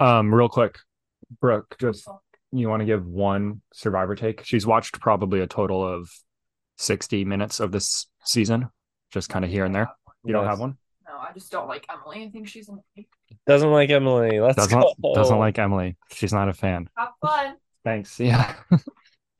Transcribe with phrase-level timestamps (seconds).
[0.00, 0.78] Um, real quick,
[1.40, 2.08] Brooke, just
[2.52, 4.44] you want to give one survivor take?
[4.44, 6.10] She's watched probably a total of
[6.78, 8.68] 60 minutes of this season,
[9.10, 9.90] just kind of here and there.
[10.24, 10.76] You don't have one?
[11.06, 12.24] No, I just don't like Emily.
[12.24, 13.06] I think she's annoying.
[13.46, 14.40] Doesn't like Emily.
[14.40, 15.14] Let's Doesn't go.
[15.14, 15.96] doesn't like Emily.
[16.12, 16.88] She's not a fan.
[16.96, 17.56] Have fun.
[17.84, 18.18] Thanks.
[18.20, 18.54] Yeah.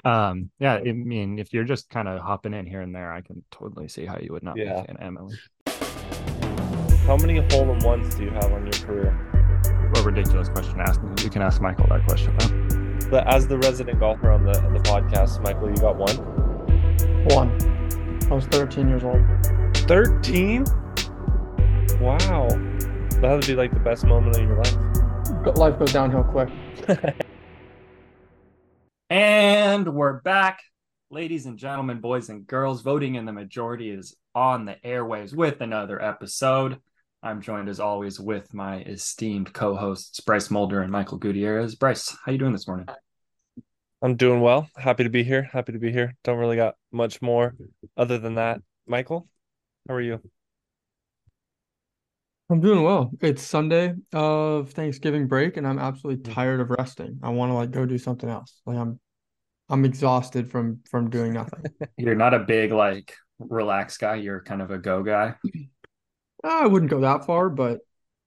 [0.04, 3.20] um, yeah, I mean, if you're just kind of hopping in here and there, I
[3.20, 4.80] can totally see how you would not be Yeah.
[4.80, 5.36] a fan Emily.
[7.06, 9.37] How many hole in ones do you have on your career?
[9.96, 11.00] A ridiculous question to ask.
[11.22, 13.08] You can ask Michael that question though.
[13.10, 16.16] But as the resident golfer on the the podcast, Michael, you got one.
[17.34, 18.28] One.
[18.30, 19.24] I was 13 years old.
[19.88, 20.64] 13?
[22.00, 22.48] Wow.
[23.20, 24.76] That would be like the best moment of your life.
[25.44, 26.50] Go- Life goes downhill quick.
[29.10, 30.60] And we're back,
[31.10, 32.82] ladies and gentlemen, boys and girls.
[32.82, 36.78] Voting in the majority is on the airwaves with another episode.
[37.22, 41.74] I'm joined as always with my esteemed co-hosts Bryce Mulder and Michael Gutierrez.
[41.74, 42.86] Bryce, how you doing this morning?
[44.00, 44.68] I'm doing well.
[44.76, 45.42] Happy to be here.
[45.42, 46.14] Happy to be here.
[46.22, 47.56] Don't really got much more
[47.96, 48.60] other than that.
[48.86, 49.26] Michael,
[49.88, 50.20] how are you?
[52.48, 53.10] I'm doing well.
[53.20, 56.32] It's Sunday of Thanksgiving break, and I'm absolutely mm-hmm.
[56.32, 57.18] tired of resting.
[57.22, 58.62] I want to like go do something else.
[58.64, 59.00] Like I'm,
[59.68, 61.64] I'm exhausted from from doing nothing.
[61.96, 64.14] You're not a big like relaxed guy.
[64.14, 65.34] You're kind of a go guy.
[66.44, 67.80] I wouldn't go that far, but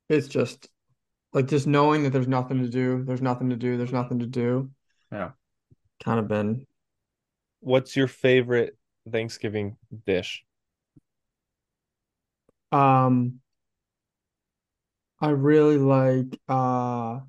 [0.09, 0.67] it's just
[1.33, 4.27] like just knowing that there's nothing to do, there's nothing to do, there's nothing to
[4.27, 4.69] do.
[5.11, 5.31] Yeah.
[6.03, 6.65] Kind of been
[7.61, 8.77] What's your favorite
[9.09, 10.43] Thanksgiving dish?
[12.71, 13.39] um
[15.19, 17.19] I really like uh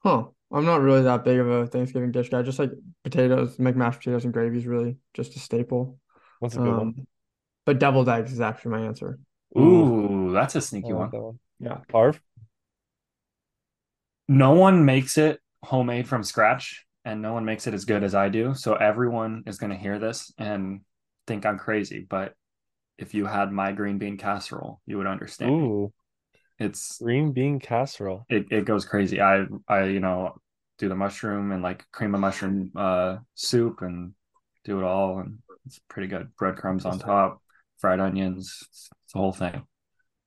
[0.00, 0.24] huh.
[0.52, 2.42] I'm not really that big of a Thanksgiving dish guy.
[2.42, 2.72] Just like
[3.04, 5.98] potatoes, make mashed potatoes and gravy is really just a staple.
[6.40, 7.06] What's a good one?
[7.70, 9.20] But deviled eggs is actually my answer.
[9.56, 11.22] Ooh, that's a sneaky like one.
[11.22, 11.38] one.
[11.60, 11.78] Yeah.
[11.92, 12.20] Harv?
[14.26, 18.12] No one makes it homemade from scratch, and no one makes it as good as
[18.12, 18.54] I do.
[18.54, 20.80] So everyone is going to hear this and
[21.28, 22.04] think I'm crazy.
[22.10, 22.34] But
[22.98, 25.52] if you had my green bean casserole, you would understand.
[25.52, 25.92] Ooh,
[26.58, 28.26] It's green bean casserole.
[28.28, 29.20] it, it goes crazy.
[29.20, 30.40] I I you know
[30.78, 34.14] do the mushroom and like cream of mushroom uh soup and
[34.64, 36.34] do it all, and it's pretty good.
[36.36, 37.40] Breadcrumbs on top,
[37.80, 39.62] fried onions, it's, it's the whole thing.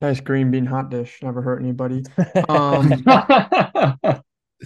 [0.02, 1.20] Nice green bean hot dish.
[1.22, 2.04] Never hurt anybody.
[2.50, 2.90] Um,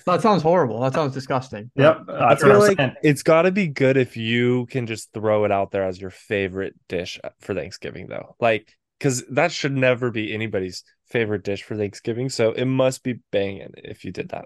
[0.05, 0.79] that sounds horrible.
[0.81, 1.69] That sounds disgusting.
[1.75, 2.93] Yep, I feel like saying.
[3.03, 6.09] it's got to be good if you can just throw it out there as your
[6.09, 8.35] favorite dish for Thanksgiving, though.
[8.39, 12.29] Like, because that should never be anybody's favorite dish for Thanksgiving.
[12.29, 14.45] So it must be banging if you did that.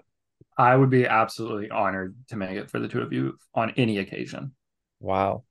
[0.58, 3.98] I would be absolutely honored to make it for the two of you on any
[3.98, 4.52] occasion,
[5.00, 5.44] Wow.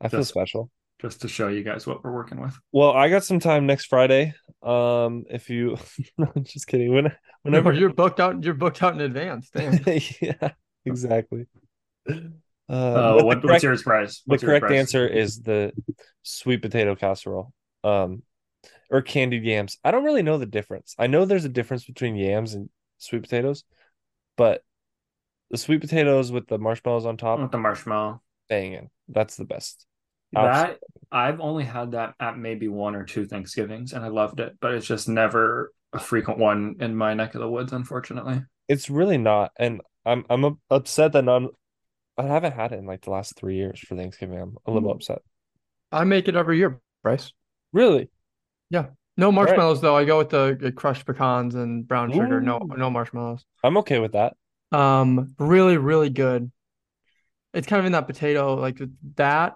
[0.00, 0.70] I feel Just- special.
[1.00, 2.58] Just to show you guys what we're working with.
[2.72, 4.34] Well, I got some time next Friday.
[4.62, 5.76] Um, if you,
[6.18, 6.92] no, just kidding.
[6.92, 7.04] When,
[7.42, 9.50] Whenever whenever, you're booked out, you're booked out in advance.
[9.54, 9.78] Damn.
[10.20, 10.52] yeah,
[10.84, 11.46] exactly.
[12.08, 12.14] Uh,
[12.68, 14.16] Uh, the what, correct- what's yours, Bryce?
[14.20, 14.78] The What's yours, correct Bryce?
[14.80, 15.72] answer is the
[16.22, 17.52] sweet potato casserole.
[17.84, 18.22] Um,
[18.90, 19.78] or candied yams.
[19.84, 20.94] I don't really know the difference.
[20.98, 22.68] I know there's a difference between yams and
[22.98, 23.62] sweet potatoes,
[24.36, 24.62] but
[25.50, 28.20] the sweet potatoes with the marshmallows on top, with the marshmallow.
[28.48, 28.90] banging.
[29.08, 29.86] That's the best.
[30.32, 30.78] That
[31.10, 34.74] I've only had that at maybe one or two Thanksgivings, and I loved it, but
[34.74, 38.42] it's just never a frequent one in my neck of the woods, unfortunately.
[38.68, 41.48] It's really not, and I'm I'm upset that none.
[42.18, 44.38] I haven't had it in like the last three years for Thanksgiving.
[44.40, 44.96] I'm a little Mm.
[44.96, 45.22] upset.
[45.92, 47.32] I make it every year, Bryce.
[47.72, 48.08] Really?
[48.70, 48.86] Yeah.
[49.16, 49.96] No marshmallows though.
[49.96, 52.40] I go with the crushed pecans and brown sugar.
[52.40, 53.44] No, no marshmallows.
[53.62, 54.34] I'm okay with that.
[54.72, 56.50] Um, really, really good.
[57.54, 58.78] It's kind of in that potato, like
[59.14, 59.54] that.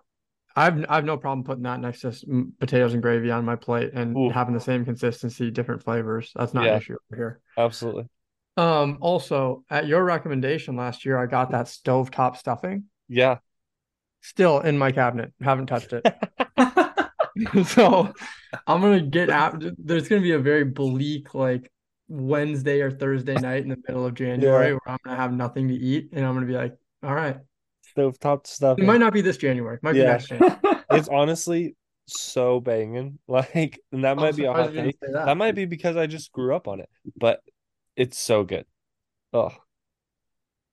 [0.60, 3.56] I've I've no problem putting that next to s- m- potatoes and gravy on my
[3.56, 4.28] plate and Ooh.
[4.30, 6.32] having the same consistency, different flavors.
[6.34, 6.72] That's not Yeah.
[6.72, 7.40] an issue over here.
[7.56, 8.04] Absolutely.
[8.56, 12.84] Um, also at your recommendation last year, I got that stovetop stuffing.
[13.08, 13.38] Yeah.
[14.22, 15.32] Still in my cabinet.
[15.40, 16.04] Haven't touched it.
[17.64, 18.12] So
[18.66, 19.62] I'm gonna get out.
[19.78, 21.70] There's gonna be a very bleak like
[22.08, 24.72] Wednesday or Thursday night in the middle of January Yeah.
[24.72, 27.38] where I'm gonna have nothing to eat, and I'm gonna be like, all right.
[27.96, 28.78] Stovetop stuff.
[28.78, 29.76] It might not be this January.
[29.76, 30.04] It might be Yeah.
[30.12, 30.56] next January.
[30.92, 31.76] It's honestly
[32.06, 33.18] so banging.
[33.28, 34.98] Like, and that I'm might be a hot take.
[35.00, 35.26] that.
[35.26, 37.40] That might be because I just grew up on it, but
[37.96, 38.64] it's so good.
[39.32, 39.50] Oh,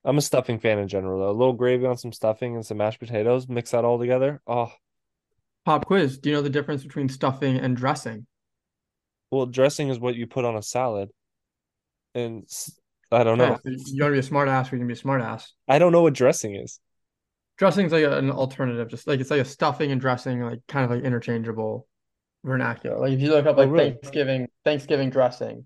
[0.03, 1.29] I'm a stuffing fan in general, though.
[1.29, 4.41] A little gravy on some stuffing and some mashed potatoes, mix that all together.
[4.47, 4.71] Oh,
[5.65, 6.17] Pop quiz.
[6.17, 8.25] Do you know the difference between stuffing and dressing?
[9.29, 11.09] well, dressing is what you put on a salad,
[12.15, 12.47] and
[13.11, 13.55] I don't know.
[13.55, 15.21] Okay, so you want to be a smart ass, or you can be a smart
[15.21, 15.53] ass.
[15.67, 16.79] I don't know what dressing is.
[17.57, 20.59] Dressing is like a- an alternative, just like it's like a stuffing and dressing, like
[20.67, 21.87] kind of like interchangeable
[22.43, 22.99] vernacular.
[22.99, 23.91] Like if you look up Oh, like really?
[23.91, 25.65] Thanksgiving, Thanksgiving dressing,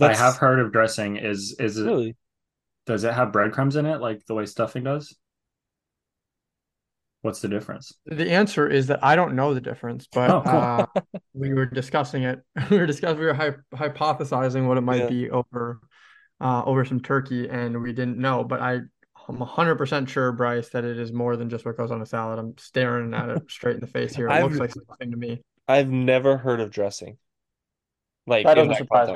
[0.00, 1.16] I have heard of dressing.
[1.16, 2.16] Is is it really
[2.86, 5.16] does it have breadcrumbs in it like the way stuffing does?
[7.22, 7.92] What's the difference?
[8.06, 10.54] The answer is that I don't know the difference, but Oh, cool.
[10.60, 10.86] uh,
[11.34, 12.40] we were discussing it.
[12.70, 15.08] We were discussing, we were hy- hypothesizing what it might Yeah.
[15.08, 15.80] be over,
[16.40, 18.42] uh, over some turkey, and we didn't know.
[18.44, 18.80] But I,
[19.30, 22.38] I'm 100% sure, Bryce, that it is more than just what goes on a salad.
[22.38, 24.28] I'm staring at it straight in the face here.
[24.28, 25.42] It I've- looks like something to me.
[25.68, 27.16] I've never heard of dressing.
[28.26, 29.14] Like That doesn't surprise me.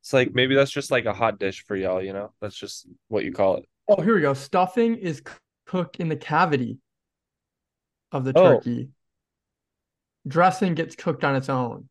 [0.00, 2.32] It's like maybe that's just like a hot dish for y'all, you know?
[2.42, 3.64] That's just what you call it.
[3.88, 4.34] Oh, here we go.
[4.34, 5.22] Stuffing is
[5.66, 6.78] cooked in the cavity
[8.12, 8.54] of the Oh.
[8.56, 8.90] turkey.
[10.28, 11.88] Dressing gets cooked on its own.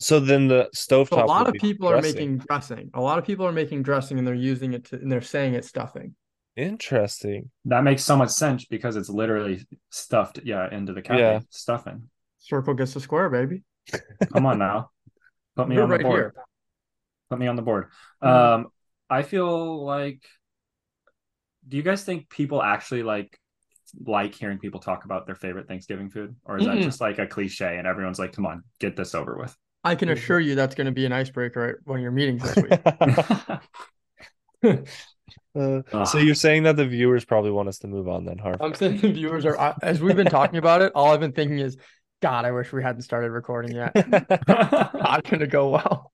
[0.00, 1.08] So then the stovetop.
[1.10, 2.90] So a lot of be people are making dressing.
[2.94, 5.54] A lot of people are making dressing and they're using it to, and they're saying
[5.54, 6.14] it's stuffing.
[6.56, 7.50] Interesting.
[7.66, 11.22] That makes so much sense because it's literally stuffed, yeah, into the cavity.
[11.22, 11.40] Yeah.
[11.50, 12.08] Stuffing.
[12.38, 13.62] Circle gets the square, baby.
[14.32, 14.90] Come on now.
[15.56, 16.18] Put me We're on the board.
[16.18, 16.34] here.
[17.28, 17.88] Put me on the board.
[18.22, 18.28] Mhm.
[18.28, 18.66] Um,
[19.08, 20.22] I feel like
[21.68, 23.38] do you guys think people actually like
[24.06, 26.36] like hearing people talk about their favorite Thanksgiving food?
[26.44, 26.82] Or is that Mm-mm.
[26.82, 29.56] just like a cliche and everyone's like, come on, get this over with?
[29.82, 32.42] I can assure you that's going to be an icebreaker at one of your meetings
[32.42, 32.64] this
[34.62, 34.80] week.
[35.56, 36.06] Uh, Ugh.
[36.06, 38.60] so you're saying that the viewers probably want us to move on then, Harv?
[38.60, 41.58] I'm saying the viewers are, as we've been talking about it, all I've been thinking
[41.58, 41.76] is,
[42.22, 43.92] God, I wish we hadn't started recording yet.
[44.48, 46.12] Not going to go well.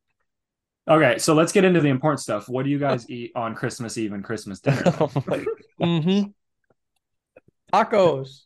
[0.89, 2.49] okay, so let's get into the important stuff.
[2.49, 4.83] What do you guys eat on Christmas Eve and Christmas dinner?
[4.87, 5.09] oh
[5.83, 6.31] Mm-hmm.
[7.73, 8.43] Tacos.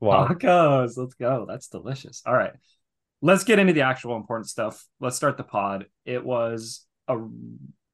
[0.00, 0.28] wow.
[0.28, 0.96] Tacos.
[0.96, 1.46] Let's go.
[1.48, 2.22] That's delicious.
[2.26, 2.52] All right.
[3.22, 4.86] Let's get into the actual important stuff.
[5.00, 5.86] Let's start the pod.
[6.04, 7.18] It was a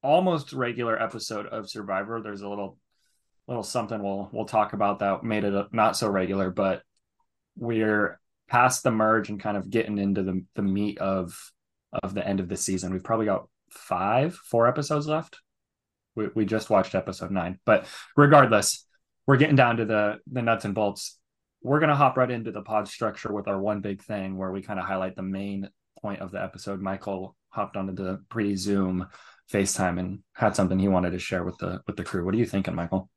[0.01, 2.21] almost regular episode of Survivor.
[2.21, 2.77] There's a little
[3.47, 6.81] little something we'll we'll talk about that made it not so regular, but
[7.55, 11.37] we're past the merge and kind of getting into the the meat of
[12.03, 12.91] of the end of the season.
[12.91, 15.39] We've probably got five, four episodes left.
[16.15, 17.85] We we just watched episode nine, but
[18.15, 18.85] regardless,
[19.25, 21.17] we're getting down to the the nuts and bolts
[21.63, 24.51] we're going to hop right into the pod structure with our one big thing where
[24.51, 25.69] we kind of highlight the main
[26.01, 26.81] point of the episode.
[26.81, 29.07] Michael hopped onto the pre Zoom
[29.51, 32.25] FaceTime and had something he wanted to share with the with the crew.
[32.25, 33.09] What are you thinking, Michael?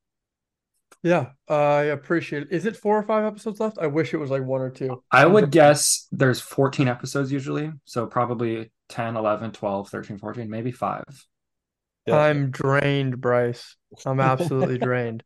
[1.03, 2.49] Yeah, I appreciate it.
[2.51, 3.79] Is it four or five episodes left?
[3.79, 5.03] I wish it was like one or two.
[5.11, 10.73] I would guess there's 14 episodes usually, so probably 10, 11, 12, 13, 14, maybe
[10.73, 11.05] 5.
[12.07, 12.17] Yeah.
[12.17, 13.77] I'm drained, Bryce.
[14.05, 15.23] I'm absolutely drained.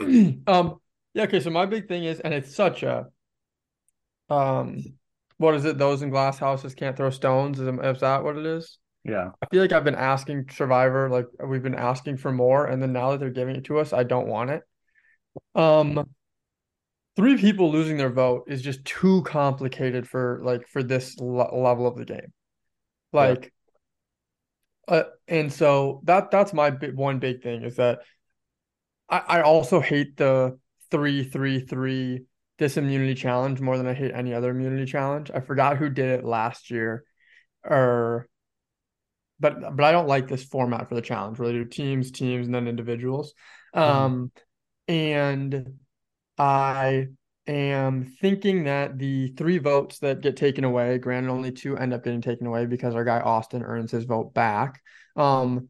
[0.46, 0.80] um,
[1.14, 3.06] yeah, okay, so my big thing is, and it's such a
[4.28, 4.82] um
[5.40, 5.78] what is it?
[5.78, 7.58] Those in glass houses can't throw stones.
[7.58, 8.78] Is, is that what it is?
[9.04, 9.30] Yeah.
[9.42, 12.92] I feel like I've been asking Survivor, like we've been asking for more, and then
[12.92, 14.62] now that they're giving it to us, I don't want it.
[15.54, 16.06] Um,
[17.16, 21.86] three people losing their vote is just too complicated for like for this le- level
[21.86, 22.34] of the game.
[23.14, 23.50] Like,
[24.88, 28.00] uh, and so that that's my big, one big thing is that
[29.08, 30.58] I I also hate the
[30.90, 32.24] three three three
[32.58, 35.30] this immunity challenge more than I hate any other immunity challenge.
[35.34, 37.04] I forgot who did it last year,
[37.64, 38.28] or
[39.40, 42.46] but but I don't like this format for the challenge where they do teams, teams,
[42.46, 43.32] and then individuals.
[43.72, 44.30] Um,
[44.88, 45.78] and
[46.36, 47.06] I
[47.46, 52.04] am thinking that the three votes that get taken away, granted only two end up
[52.04, 54.82] getting taken away because our guy Austin earns his vote back.
[55.16, 55.68] Um,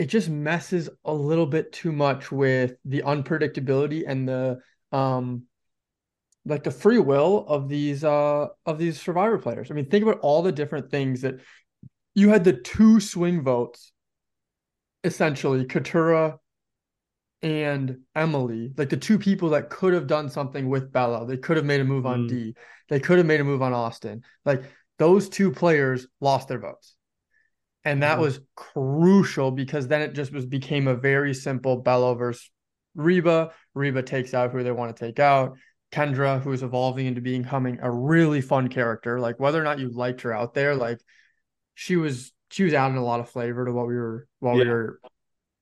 [0.00, 4.58] it just messes a little bit too much with the unpredictability and the
[4.92, 5.42] um
[6.46, 9.70] like the free will of these uh of these survivor players.
[9.70, 11.40] I mean, think about all the different things that
[12.14, 13.92] you had the two swing votes,
[15.04, 16.38] essentially, Katurah
[17.42, 21.28] and Emily, like the two people that could have done something with Belo.
[21.28, 22.28] They could have made a move on Mm.
[22.28, 22.54] D.
[22.88, 24.24] They could have made a move on Austin.
[24.46, 24.62] Like
[24.98, 26.96] those two players lost their votes.
[27.84, 28.22] And that Mhm.
[28.22, 32.50] was crucial because then it just was became a very simple Belo versus
[32.94, 33.52] Reba.
[33.74, 35.56] Reba takes out who they want to take out.
[35.92, 39.18] Kendra, who's evolving into becoming a really fun character.
[39.18, 41.00] Like whether or not you liked her out there, like
[41.74, 44.64] she was she was adding a lot of flavor to what we were what we
[44.66, 45.00] were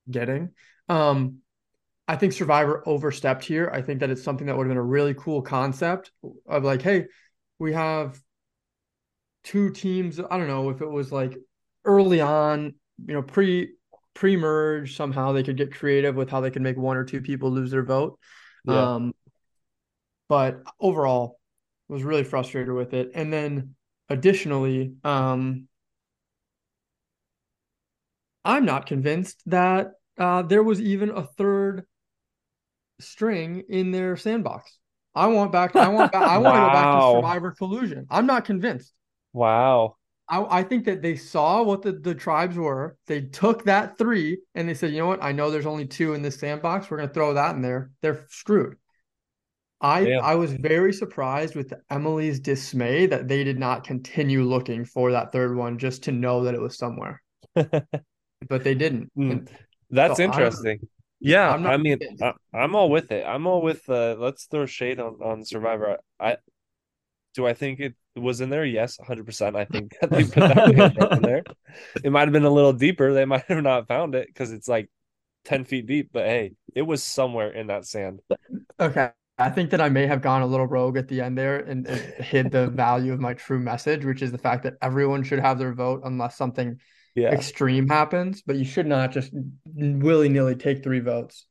[0.09, 0.49] getting.
[0.87, 1.37] Um
[2.07, 3.69] I think Survivor overstepped here.
[3.71, 6.11] I think that it's something that would have been a really cool concept
[6.47, 7.05] of like, hey,
[7.59, 8.19] we have
[9.43, 10.19] two teams.
[10.19, 11.37] I don't know if it was like
[11.85, 12.73] early on,
[13.05, 13.73] you know, pre
[14.13, 17.21] pre merge, somehow they could get creative with how they could make one or two
[17.21, 18.19] people lose their vote.
[18.65, 18.95] Yeah.
[18.95, 19.13] Um,
[20.27, 21.39] but overall,
[21.87, 23.11] was really frustrated with it.
[23.15, 23.75] And then
[24.09, 25.67] additionally, um,
[28.45, 31.85] I'm not convinced that uh, there was even a third
[32.99, 34.77] string in their sandbox.
[35.15, 35.75] I want back.
[35.75, 36.11] I want.
[36.11, 38.05] Back, I want to go back to Survivor Collusion.
[38.09, 38.93] I'm not convinced.
[39.33, 39.95] Wow.
[40.29, 42.95] I, I think that they saw what the, the tribes were.
[43.07, 45.23] They took that three and they said, you know what?
[45.23, 46.89] I know there's only two in this sandbox.
[46.89, 47.91] We're gonna throw that in there.
[48.01, 48.75] They're screwed.
[49.81, 50.23] I Damn.
[50.23, 55.31] I was very surprised with Emily's dismay that they did not continue looking for that
[55.31, 57.21] third one just to know that it was somewhere.
[58.47, 59.11] But they didn't.
[59.17, 59.49] Mm.
[59.89, 60.79] That's So I'm- interesting.
[61.21, 62.23] Yeah, I'm I mean, convinced.
[62.23, 63.25] I, I'm all with it.
[63.25, 65.97] I'm all with uh let's throw shade on on Survivor.
[66.19, 66.37] I
[67.33, 68.65] do I think it was in there?
[68.65, 69.55] Yes, 100%.
[69.55, 71.43] I think that they put that in there.
[72.03, 73.13] It might have been a little deeper.
[73.13, 74.89] They might have not found it because it's like
[75.45, 78.21] 10 feet deep, but hey, it was somewhere in that sand.
[78.79, 79.09] Okay.
[79.37, 81.87] I think that I may have gone a little rogue at the end there and,
[81.87, 85.39] and hid the value of my true message, which is the fact that everyone should
[85.39, 86.77] have their vote unless something
[87.15, 87.29] Yeah.
[87.31, 89.31] extreme happens, but you should not just
[89.65, 91.47] willy nilly take three votes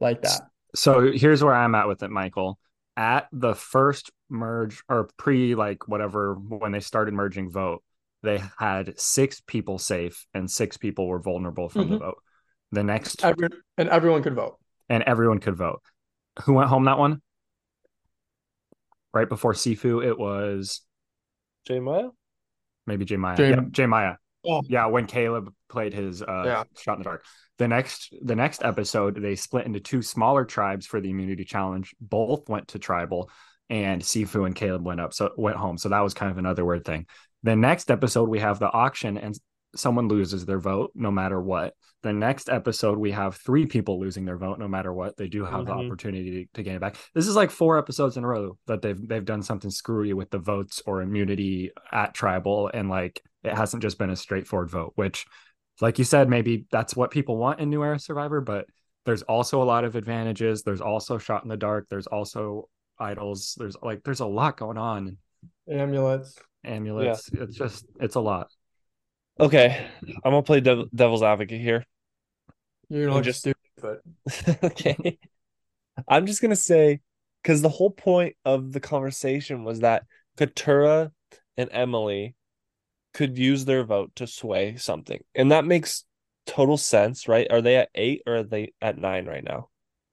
[0.00, 0.40] like that.
[0.74, 2.58] So here's where I'm at with it, Michael.
[2.98, 7.84] At the first merge or pre like whatever when they started merging vote,
[8.24, 12.00] they had six people safe and six people were vulnerable from the Mhm.
[12.00, 12.22] vote.
[12.72, 14.58] The next Every, and everyone could vote.
[14.88, 15.80] and everyone could vote.
[16.42, 17.22] Who went home that one?
[19.14, 20.82] Right before Sifu, it was
[21.66, 22.08] J Maya?
[22.84, 23.36] maybe J Maya.
[23.36, 24.16] J- Yep, J Maya.
[24.48, 24.62] Oh.
[24.66, 26.64] Yeah, when Caleb played his uh Yeah.
[26.78, 27.24] shot in the dark.
[27.58, 31.94] The next the next episode, they split into two smaller tribes for the immunity challenge.
[32.00, 33.30] Both went to tribal,
[33.68, 35.76] and Sifu and Caleb went up, so went home.
[35.76, 37.06] So that was kind of another weird thing.
[37.42, 39.36] The next episode, we have the auction, and
[39.76, 41.74] someone loses their vote no matter what.
[42.02, 45.16] The next episode, we have three people losing their vote no matter what.
[45.16, 45.86] They do have the Mhm.
[45.86, 46.96] opportunity to, to gain it back.
[47.14, 50.30] This is like four episodes in a row that they've they've done something screwy with
[50.30, 54.92] the votes or immunity at tribal, and like it hasn't just been a straightforward vote.
[54.96, 55.26] Which,
[55.80, 58.66] like you said, maybe that's what people want in New Era Survivor, but
[59.06, 60.62] there's also a lot of advantages.
[60.62, 61.86] There's also shot in the dark.
[61.88, 62.68] There's also
[62.98, 63.54] idols.
[63.58, 65.16] There's like there's a lot going on.
[65.70, 66.36] Amulets.
[66.64, 67.30] Amulets.
[67.32, 68.48] It's just it's a lot.
[69.40, 69.86] Okay.
[70.02, 71.84] I'm gonna play dev- devil's advocate here.
[72.88, 75.18] You're gonna And look just- stupid, but okay.
[76.08, 77.00] I'm just gonna say
[77.42, 80.02] because the whole point of the conversation was that
[80.36, 81.12] Katurah
[81.56, 82.34] and Emily
[83.14, 86.04] could use their vote to sway something, and that makes
[86.46, 87.46] total sense, right?
[87.50, 89.68] Are they at eight or are they at nine right now?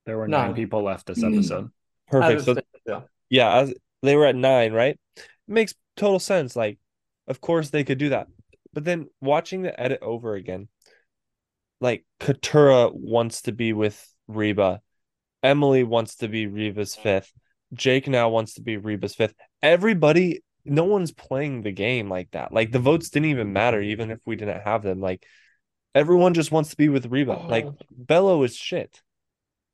[0.06, 0.48] There were Nine.
[0.48, 1.66] nine people left this episode.
[1.66, 2.18] Mm-hmm.
[2.18, 2.42] Perfect.
[2.44, 3.02] So it yeah.
[3.30, 3.74] yeah, as
[4.04, 5.00] they were at nine, right?
[5.18, 6.56] It makes total sense.
[6.56, 6.78] Like,
[7.28, 8.28] of course they could do that.
[8.74, 10.68] But then watching the edit over again,
[11.82, 14.82] like Katurah wants to be with Reba,
[15.42, 17.32] Emily wants to be Reba's fifth,
[17.74, 19.34] Jake now wants to be Reba's fifth.
[19.62, 22.52] Everybody, no one's playing the game like that.
[22.52, 23.92] Like the votes didn't even matter, mm-hmm.
[23.92, 25.00] even if we didn't have them.
[25.00, 25.26] Like
[25.94, 27.38] everyone just wants to be with Reba.
[27.38, 27.48] Oh.
[27.48, 27.78] Like Oh.
[28.04, 29.02] Belo is shit.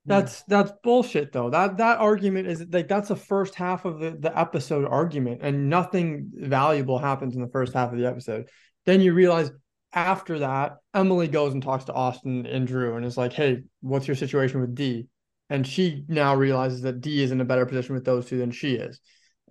[0.06, 1.52] That's that's bullshit though.
[1.52, 5.70] That that argument is like that's the first half of the, the episode argument, and
[5.70, 8.50] nothing valuable happens in the first half of the episode.
[8.86, 9.52] Then you realize
[9.94, 14.08] after that, Emily goes and talks to Austin and Drew and is like, Hey, what's
[14.08, 15.08] your situation with D?
[15.50, 18.52] And she now realizes that D is in a better position with those two than
[18.52, 19.00] she is.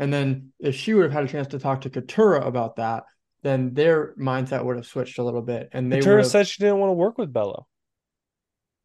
[0.01, 3.05] And then if she would have had a chance to talk to Katurah about that,
[3.43, 5.69] then their mindset would have switched a little bit.
[5.73, 7.67] And they would Katura said she didn't want to work with Belo.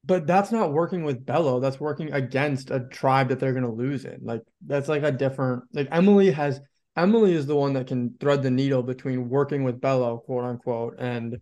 [0.03, 1.61] but that's not working with Belo.
[1.61, 4.19] That's working against a tribe that they're going to lose in.
[4.23, 5.63] Like that's like a different.
[5.73, 6.59] Like Emily has.
[6.97, 10.95] Emily is the one that can thread the needle between working with Belo, quote unquote,
[10.99, 11.39] and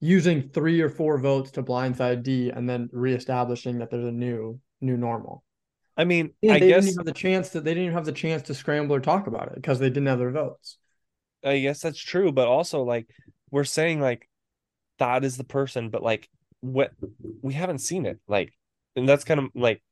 [0.00, 4.60] using three or four votes to blindside D, and then reestablishing that there's a new
[4.80, 5.44] new normal.
[5.98, 7.94] I mean, And I they guess didn't even have the chance that They didn't even
[7.94, 10.78] have the chance to scramble or talk about it because they didn't have their votes.
[11.44, 13.08] I guess that's true, but also like
[13.50, 14.28] we're saying like
[14.98, 16.28] that is the person, but like
[16.60, 16.92] what
[17.42, 18.18] we haven't seen it.
[18.28, 18.52] Like
[18.96, 19.82] and that's kind of like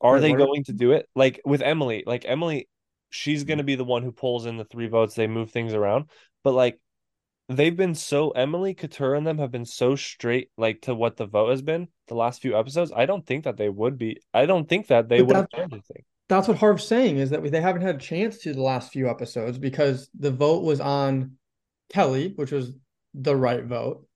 [0.00, 1.08] are Wait, they are- going to do it?
[1.14, 2.68] Like with Emily, like Emily,
[3.10, 6.10] she's gonna be the one who pulls in the three votes, they move things around.
[6.44, 6.80] But like
[7.50, 11.26] they've been so Emily, Katurah, and them have been so straight like to what the
[11.26, 12.92] vote has been the last few episodes.
[12.94, 15.46] I don't think that they would be I don't think that they But would have
[15.50, 16.04] that's- done anything.
[16.28, 18.92] That's what Harv's saying is that we, they haven't had a chance to the last
[18.92, 21.32] few episodes because the vote was on
[21.92, 22.72] Kelly, which was
[23.14, 24.06] the right vote.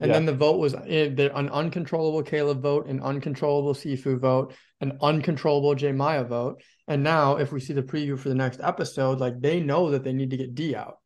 [0.00, 0.14] And Yeah.
[0.14, 5.74] then the vote was eh, an uncontrollable Caleb vote, an uncontrollable Sifu vote, an uncontrollable
[5.74, 6.62] J Maya vote.
[6.86, 10.04] And now, if we see the preview for the next episode, like they know that
[10.04, 10.96] they need to get D out.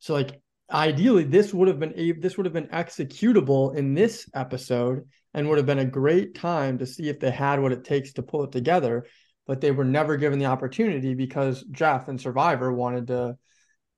[0.00, 0.40] So, like,
[0.70, 5.48] ideally, this would have been a this would have been executable in this episode and
[5.48, 8.22] would have been a great time to see if they had what it takes to
[8.22, 9.06] pull it together.
[9.46, 13.36] But they were never given the opportunity because Jeff and Survivor wanted to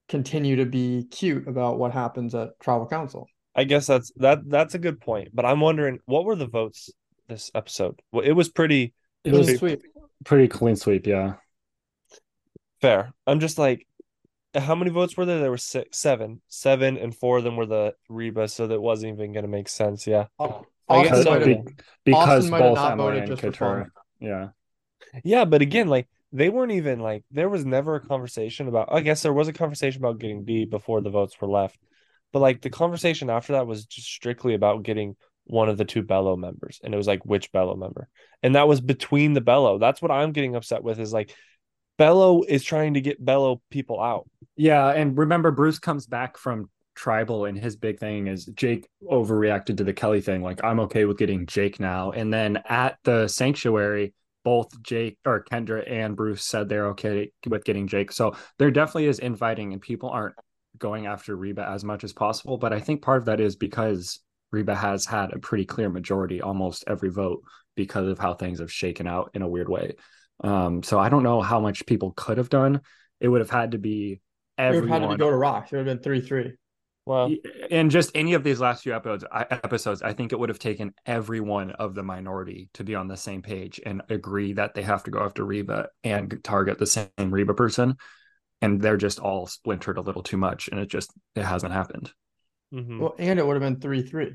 [0.09, 3.29] continue to be cute about what happens at Tribal Council.
[3.55, 5.29] I guess that's that that's a good point.
[5.33, 6.91] But I'm wondering what were the votes
[7.29, 8.01] this episode?
[8.13, 8.93] Well, it was pretty
[9.25, 9.83] It Clean was sweep.
[10.25, 11.35] pretty clean sweep, yeah.
[12.81, 13.13] fair.
[13.27, 13.87] I'm just like
[14.59, 15.41] how many votes were there?
[15.41, 19.15] There were six, seven, seven, and four of them were the Reba, so that wasn't
[19.15, 20.07] even going to make sense.
[20.07, 21.31] Yeah, Oh, I guess Austin so.
[21.31, 21.73] might have, Be-
[22.05, 23.91] because Austin might both not Emily voted and just for fun.
[24.21, 24.49] Yeah.
[25.25, 28.89] yeah, but again, like they weren't even like there was never a conversation about.
[28.93, 31.79] I guess there was a conversation about getting D before the votes were left,
[32.33, 36.03] but like the conversation after that was just strictly about getting one of the two
[36.03, 38.09] Belo members, and it was like which Belo member,
[38.43, 39.79] and that was between the Belo.
[39.79, 41.35] That's what I'm getting upset with is like
[41.99, 44.29] Belo is trying to get Belo people out.
[44.57, 49.77] Yeah, and remember Bruce comes back from tribal and his big thing is Jake overreacted
[49.77, 50.43] to the Kelly thing.
[50.43, 52.11] Like I'm okay with getting Jake now.
[52.11, 57.65] And then at the sanctuary, both Jake or Kendra and Bruce said they're okay with
[57.65, 58.13] getting Jake.
[58.13, 60.37] So there definitely is inviting and people aren't
[60.79, 62.57] going after Reba as much as possible.
[62.57, 66.41] But I think part of that is because Reba has had a pretty clear majority
[66.41, 67.43] almost every vote
[67.75, 69.97] because of how things have shaken out in a weird way.
[70.41, 72.81] Um, so I don't know how much people could have done.
[73.21, 74.21] It would have had to be
[74.71, 75.73] it would have everyone had to go to rocks.
[75.73, 76.53] It would have been three three.
[77.05, 77.33] Well,
[77.71, 80.59] and just any of these last few episodes I, episodes i think it would have
[80.59, 84.75] taken every one of the minority to be on the same page and agree that
[84.75, 87.97] they have to go after reba and target the same reba person
[88.61, 92.11] and they're just all splintered a little too much and it just it hasn't happened
[92.75, 92.99] mhm.
[92.99, 94.35] Well, and it would have been three three.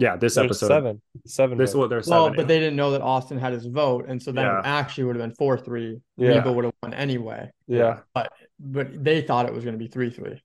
[0.00, 1.56] Yeah this There's episode seven, seven.
[1.58, 1.78] this votes.
[1.78, 4.32] well there's Well, seven but they didn't know that Austin had his vote, and so
[4.32, 4.60] then Yeah.
[4.64, 6.00] actually would have been four three.
[6.16, 6.28] Yeah.
[6.30, 8.00] Reba would have won anyway, yeah.
[8.14, 10.42] but but they thought it was going to be three three.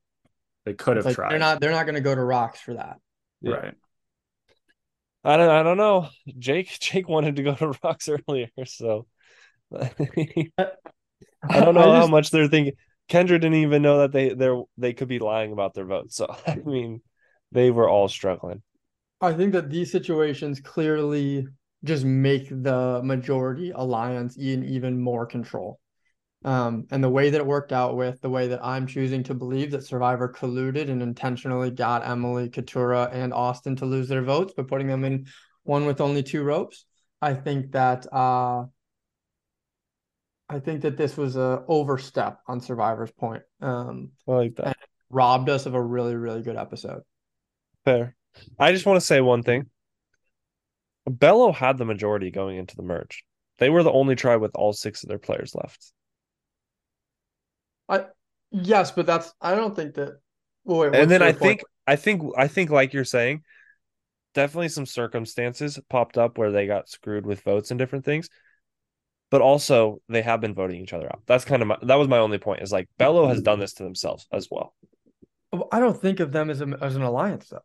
[0.65, 2.73] they could have Like tried they're not they're not going to go to rocks for
[2.75, 2.97] that.
[3.41, 3.53] Yeah.
[3.55, 3.73] right
[5.23, 6.09] I don't I don't know.
[6.37, 9.07] Jake Jake wanted to go to Rocks earlier, so
[9.75, 9.89] I
[11.49, 12.73] don't know how just- much they're thinking.
[13.09, 16.11] Kendra didn't even know that they they they could be lying about their vote.
[16.11, 17.01] So I mean,
[17.51, 18.61] they were all struggling.
[19.21, 21.47] I think that these situations clearly
[21.83, 25.79] just make the majority alliance in even more control.
[26.43, 29.33] Um, and the way that it worked out with the way that I'm choosing to
[29.33, 34.53] believe that Survivor colluded and intentionally got Emily, Katurah, and Austin to lose their votes
[34.53, 35.25] by putting them in
[35.63, 36.85] one with only two ropes.
[37.19, 38.65] I think that uh,
[40.47, 43.41] I think that this was a overstep on Survivor's point.
[43.61, 44.77] Um, I like that.
[45.09, 47.01] robbed us of a really, really good episode.
[47.85, 48.14] Fair.
[48.59, 49.69] I just want to say one thing.
[51.09, 53.23] Belo had the majority going into the merge.
[53.57, 55.91] They were the only tribe with all six of their players left.
[57.87, 58.05] I
[58.51, 60.19] yes, but that's I don't think that.
[60.63, 61.41] Well, wait, and then I point?
[61.41, 63.43] think I think I think like you're saying,
[64.33, 68.29] definitely some circumstances popped up where they got screwed with votes and different things.
[69.31, 71.21] But also they have been voting each other out.
[71.25, 72.61] That's kind of my, that was my only point.
[72.61, 74.75] Is like Belo has done this to themselves as well.
[75.51, 77.59] Well, I don't think of them as a, as an alliance though.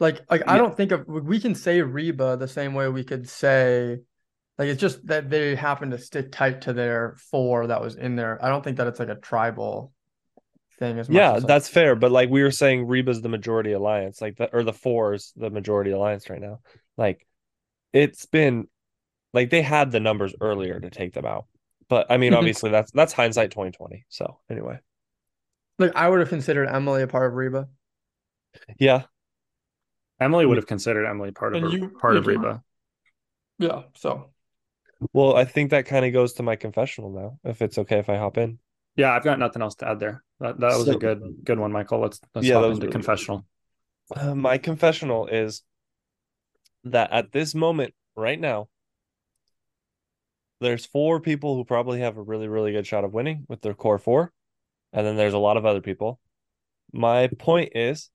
[0.00, 3.28] Like like I don't think of we can say Reba the same way we could
[3.28, 4.00] say
[4.58, 8.16] like it's just that they happen to stick tight to their four that was in
[8.16, 8.42] there.
[8.44, 9.92] I don't think that it's like a tribal
[10.78, 11.94] thing as much Yeah, as, like- that's fair.
[11.96, 15.50] But like we were saying, Reba's the majority alliance, like the or the fours the
[15.50, 16.60] majority alliance right now.
[16.96, 17.26] Like
[17.92, 18.68] it's been
[19.32, 21.46] like they had the numbers earlier to take them out.
[21.88, 24.06] But I mean, obviously that's that's hindsight twenty twenty.
[24.08, 24.78] So anyway,
[25.78, 27.68] like I would have considered Emily a part of Reba.
[28.78, 29.04] yeah,
[30.20, 32.62] emily would have considered emily part of And her, you- part of you- reba
[33.58, 34.30] Yeah, so
[35.12, 37.38] Well, I think that kind of goes to my confessional now.
[37.50, 38.58] If it's okay if I hop in.
[38.96, 41.58] yeah i've got nothing else to add there that, that was So- a good good
[41.58, 43.46] one michael let's let's Yeah, hop into really confessional
[44.14, 45.62] Uh, my confessional is
[46.84, 48.68] that at this moment, right now,
[50.60, 53.74] there's four people who probably have a really, really good shot of winning with their
[53.74, 54.32] core four.
[54.92, 56.18] And then there's a lot of other people.
[56.92, 58.10] My point is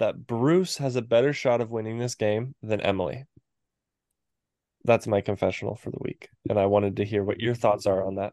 [0.00, 3.26] that Bruce has a better shot of winning this game than Emily.
[4.84, 6.28] That's my confessional for the week.
[6.48, 8.32] And I wanted to hear what your thoughts are on that.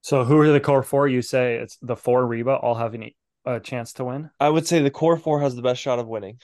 [0.00, 3.12] so who are the core four you say it's the four reba all having
[3.44, 6.06] a chance to win I would say the core four has the best shot of
[6.08, 6.38] winning.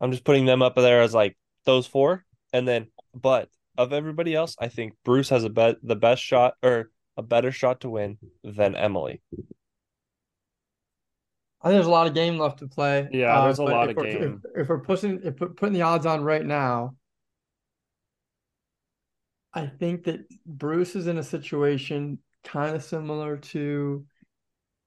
[0.00, 4.34] I'm just putting them up there as like those four, and then but of everybody
[4.34, 7.90] else, I think Bruce has a bet the best shot or a better shot to
[7.90, 9.20] win than Emily.
[11.60, 13.08] I think there's a lot of game left to play.
[13.12, 14.42] Yeah, there's a lot if of we're- game.
[14.54, 16.94] If, if we're pushing, if we're putting the odds on right now,
[19.54, 24.04] I think that Bruce is in a situation kind of similar to.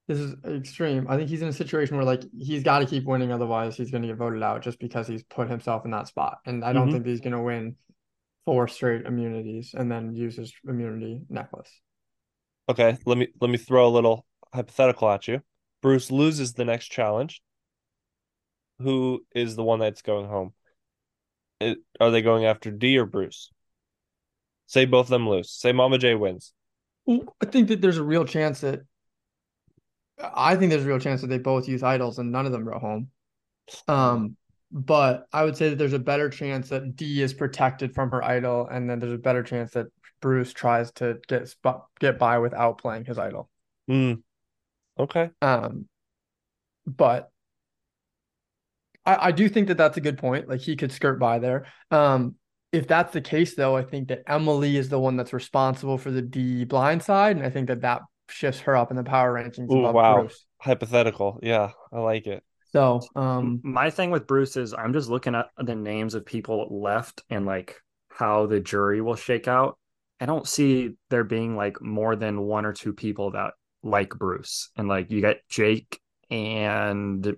[0.08, 1.06] This is extreme.
[1.08, 3.92] I think he's in a situation where like he's got to keep winning, otherwise he's
[3.92, 6.40] going to get voted out just because he's put himself in that spot.
[6.46, 6.94] And I don't Mhm.
[6.94, 7.76] think he's going to win
[8.46, 11.70] four straight immunities and then use his immunity necklace.
[12.68, 15.42] Okay, let me let me throw a little hypothetical at you.
[15.82, 17.42] Bruce loses the next challenge.
[18.80, 20.54] Who is the one that's going home?
[21.60, 23.52] It, are they going after D or Bruce?
[24.68, 25.52] Say both of them lose.
[25.52, 26.54] Say Mama J wins.
[27.08, 28.82] I think that there's a real chance that
[30.22, 32.68] I think there's a real chance that they both use idols and none of them
[32.68, 33.10] wrote home.
[33.88, 34.38] Um,
[34.72, 38.24] but I would say that there's a better chance that D is protected from her
[38.24, 39.88] idol, and then there's a better chance that
[40.22, 41.54] Bruce tries to get
[42.00, 43.50] get by without playing his idol.
[43.90, 44.22] Mm.
[45.00, 45.30] Okay.
[45.42, 45.88] Um,
[46.86, 47.32] but
[49.06, 50.48] I, I do think that that's a good point.
[50.48, 51.66] Like he could skirt by there.
[51.90, 52.36] Um,
[52.72, 56.10] if that's the case, though, I think that Emily is the one that's responsible for
[56.10, 59.34] the D blind side, and I think that that shifts her up in the power
[59.34, 60.20] rankings Ooh, above wow.
[60.22, 60.46] Bruce.
[60.60, 61.40] Hypothetical.
[61.44, 62.44] Yeah, I like it.
[62.72, 66.68] So, um, My thing with Bruce is I'm just looking at the names of people
[66.82, 69.78] left and like how the jury will shake out.
[70.22, 74.70] I don't see there being like more than one or two people that like Bruce.
[74.76, 77.36] And like you got Jake and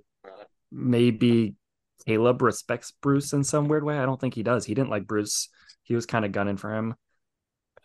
[0.71, 1.55] maybe
[2.05, 3.97] Caleb respects Bruce in some weird way.
[3.97, 4.65] I don't think he does.
[4.65, 5.49] He didn't like Bruce.
[5.83, 6.95] He was kind of gunning for him.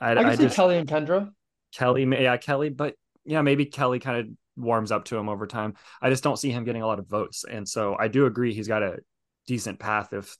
[0.01, 1.33] I, I I see just Kelly and Kendra.
[1.75, 2.95] Kelly, yeah, Kelly, but
[3.25, 5.75] yeah, maybe Kelly kind of warms up to him over time.
[6.01, 7.45] I just don't see him getting a lot of votes.
[7.49, 8.99] And so I do agree he's got a
[9.47, 10.37] decent path if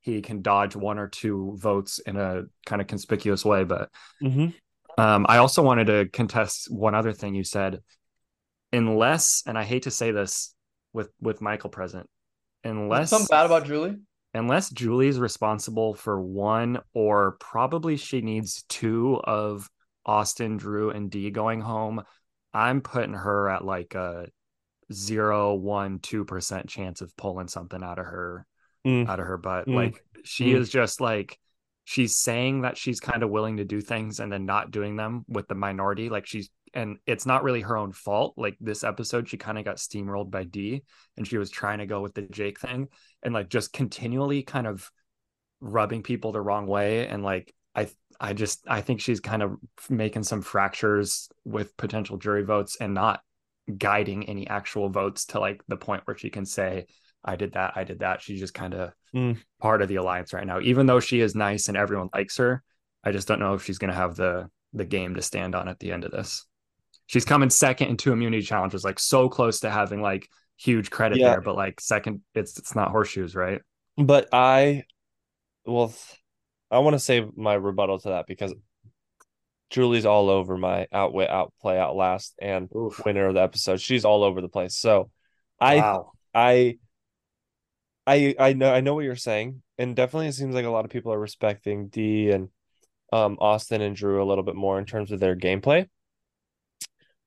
[0.00, 3.64] he can dodge one or two votes in a kind of conspicuous way.
[3.64, 3.90] But
[4.20, 4.48] hmm
[4.98, 7.80] um, I also wanted to contest one other thing you said.
[8.72, 10.54] Unless, and I hate to say this
[10.92, 12.06] with with Michael present,
[12.64, 13.96] unless Something bad about Julie.
[14.34, 19.70] unless Julie's responsible for one or probably she needs two of
[20.04, 22.02] Austin, Drew, and D going home,
[22.52, 24.26] I'm putting her at like a
[24.92, 28.44] zero, one, two percent chance of pulling something out of her
[28.86, 29.08] Mm.
[29.08, 29.66] out of her butt.
[29.66, 29.74] Mm.
[29.74, 30.56] Like she Mm.
[30.58, 31.38] is just like
[31.88, 35.24] she's saying that she's kind of willing to do things and then not doing them
[35.26, 36.10] with the minority.
[36.10, 38.34] Like she's and it's not really her own fault.
[38.36, 40.82] Like this episode, she kind of got steamrolled by D
[41.16, 42.88] and she was trying to go with the Jake thing
[43.22, 44.90] and like just continually kind of
[45.62, 47.08] rubbing people the wrong way.
[47.08, 47.88] And like I
[48.20, 49.56] I just I think she's kind of
[49.88, 53.20] making some fractures with potential jury votes and not
[53.78, 56.84] guiding any actual votes to like the point where she can say,
[57.24, 58.20] I did that, I did that.
[58.20, 59.38] She's just kind of Mm.
[59.60, 60.60] part of the alliance right now.
[60.60, 62.62] Even though she is nice and everyone likes her,
[63.02, 65.78] I just don't know if she's gonna have the the game to stand on at
[65.78, 66.44] the end of this.
[67.06, 71.18] She's coming second in two immunity challenges, like so close to having like huge credit
[71.18, 71.30] Yeah.
[71.30, 73.62] there, but like second, it's it's not horseshoes, right?
[73.96, 74.84] But I,
[75.64, 75.94] well,
[76.70, 78.52] I want to save my rebuttal to that because
[79.70, 83.04] Julie's all over my outwit, outplay, outlast, and Oof.
[83.04, 83.80] winner of the episode.
[83.80, 84.76] She's all over the place.
[84.76, 85.10] So,
[85.60, 86.12] I, wow.
[86.34, 86.78] I,
[88.08, 90.86] I, I know, I know what you're saying, and definitely it seems like a lot
[90.86, 92.48] of people are respecting D and
[93.12, 95.86] um Austin and Drew a little bit more in terms of their gameplay.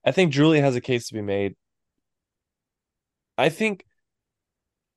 [0.04, 1.56] I think Julie has a case to be made.
[3.38, 3.86] I think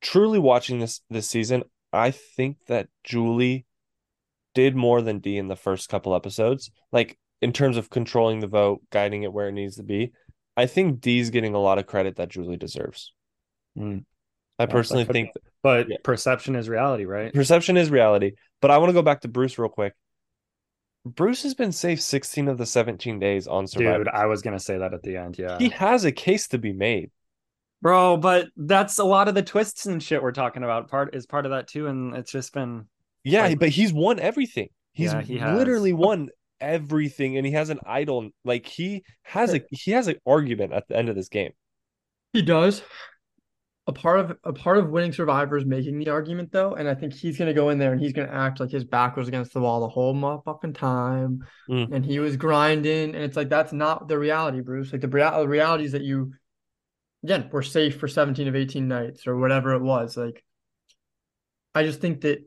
[0.00, 3.66] truly watching this this season, I think that Julie
[4.54, 6.70] did more than D in the first couple episodes.
[6.92, 10.12] Like in terms of controlling the vote, guiding it where it needs to be.
[10.56, 13.12] I think D's getting a lot of credit that Julie deserves.
[13.76, 14.04] Mm.
[14.58, 15.30] I personally think
[15.64, 15.96] But Yeah.
[16.04, 17.32] perception is reality, right?
[17.34, 18.32] perception is reality.
[18.60, 19.94] But I want to go back to Bruce real quick.
[21.04, 24.04] Bruce has been safe 16 of the 17 days on Survivor.
[24.04, 25.38] Dude, I was gonna say that at the end.
[25.38, 25.58] Yeah.
[25.58, 27.10] He has a case to be made.
[27.82, 30.88] Bro, but that's a lot of the twists and shit we're talking about.
[30.88, 32.86] Part is part of that too, and it's just been
[33.26, 34.68] Yeah, Like- but he's won everything.
[34.92, 35.56] He's Yeah, he has.
[35.58, 36.28] literally won
[36.60, 38.28] everything, and he has an idol.
[38.44, 41.52] Like he has a he has an argument at the end of this game.
[42.34, 42.82] He does.
[43.86, 46.94] A part of a part of winning Survivor is making the argument though, and I
[46.94, 49.52] think he's gonna go in there and he's gonna act like his back was against
[49.52, 51.92] the wall the whole motherfucking time, Mm.
[51.92, 54.90] and he was grinding, and it's like that's not the reality, Bruce.
[54.90, 56.32] Like the, rea- the reality is that you,
[57.22, 60.16] again, were safe for 17 of 18 nights or whatever it was.
[60.16, 60.42] Like,
[61.74, 62.38] I just think that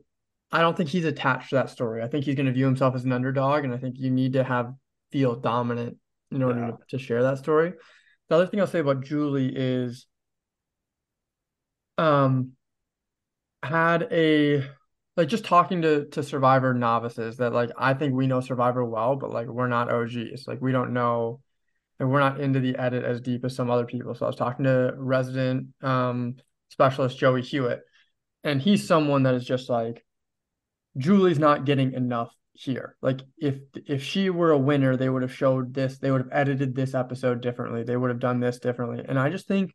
[0.50, 2.02] I don't think he's attached to that story.
[2.02, 4.42] I think he's gonna view himself as an underdog, and I think you need to
[4.42, 4.74] have
[5.12, 5.98] feel dominant
[6.32, 6.66] in order Yeah.
[6.72, 7.74] to, to share that story.
[8.28, 10.07] The other thing I'll say about Julie is
[11.98, 12.52] um
[13.62, 14.64] had a
[15.16, 19.16] like just talking to to survivor novices that like I think we know survivor well
[19.16, 21.40] but like we're not OGs like we don't know
[21.98, 24.14] and we're not into the edit as deep as some other people.
[24.14, 26.36] So I was talking to resident um
[26.70, 27.80] specialist Joey Hewitt
[28.44, 30.04] and he's someone that is just like
[30.96, 32.96] Julie's not getting enough here.
[33.02, 36.30] Like if if she were a winner they would have showed this they would have
[36.32, 37.82] edited this episode differently.
[37.82, 39.04] They would have done this differently.
[39.06, 39.74] And I just think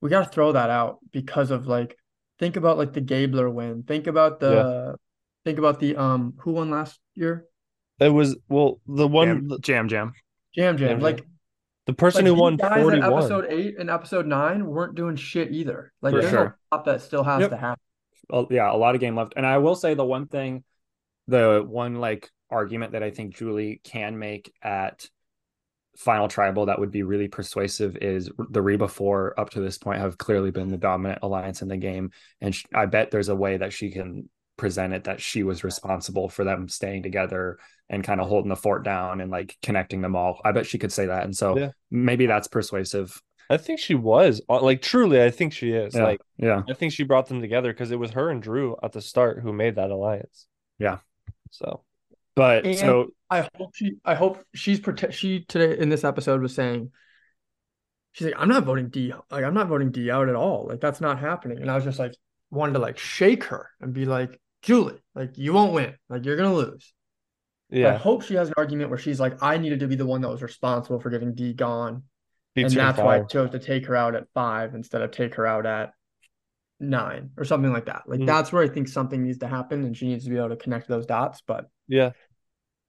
[0.00, 1.96] we got to throw that out because of like
[2.38, 3.82] think about like the Gabler win.
[3.82, 4.96] Think about the
[5.44, 7.46] think about the um who won last year?
[7.98, 10.12] It was well the one jam, jam, jam.
[10.54, 10.78] Yam Yam.
[10.78, 11.00] Yam Yam.
[11.00, 11.24] Like
[11.86, 15.16] the person like who won guys forty in episode eight and episode nine weren't doing
[15.16, 15.92] shit either.
[16.02, 16.58] Like For there's sure.
[16.72, 17.50] a lot that still has Yep.
[17.50, 17.80] to happen.
[18.28, 19.34] Oh, yeah, a lot of game left.
[19.36, 20.64] And I will say the one thing,
[21.28, 25.08] the one like argument that I think Julie can make at
[25.96, 30.00] final tribal that would be really persuasive is the Reba Four up to this point
[30.00, 33.36] have clearly been the dominant alliance in the game, and sh- I bet there's a
[33.36, 37.58] way that she can present it that she was responsible for them staying together
[37.90, 40.40] and kind of holding the fort down and like connecting them all.
[40.44, 41.70] I bet she could say that, and so Yeah.
[41.90, 43.20] maybe that's persuasive.
[43.48, 45.22] I think she was uh, like truly.
[45.22, 45.94] I think she is.
[45.94, 48.76] Yeah, Like yeah, I think she brought them together because it was her and Drew
[48.82, 50.46] at the start who made that alliance.
[50.78, 50.98] Yeah.
[51.50, 51.82] So
[52.36, 56.40] but And- so I hope she I hope she's protect she today in this episode
[56.42, 56.92] was saying
[58.12, 60.66] she's like, I'm not voting D like I'm not voting D out at all.
[60.68, 61.58] Like that's not happening.
[61.60, 62.14] And I was just like
[62.50, 65.94] wanted to like shake her and be like, Julie, like you won't win.
[66.08, 66.92] Like you're gonna lose.
[67.68, 70.06] But I hope she has an argument where she's like, I needed to be the
[70.06, 72.04] one that was responsible for getting D gone.
[72.54, 75.34] beats and that's why I chose to take her out at five instead of take
[75.34, 75.92] her out at
[76.78, 78.02] nine or something like that.
[78.06, 78.26] Like Mhm.
[78.26, 80.56] that's where I think something needs to happen and she needs to be able to
[80.56, 81.42] connect those dots.
[81.46, 82.12] But Yeah,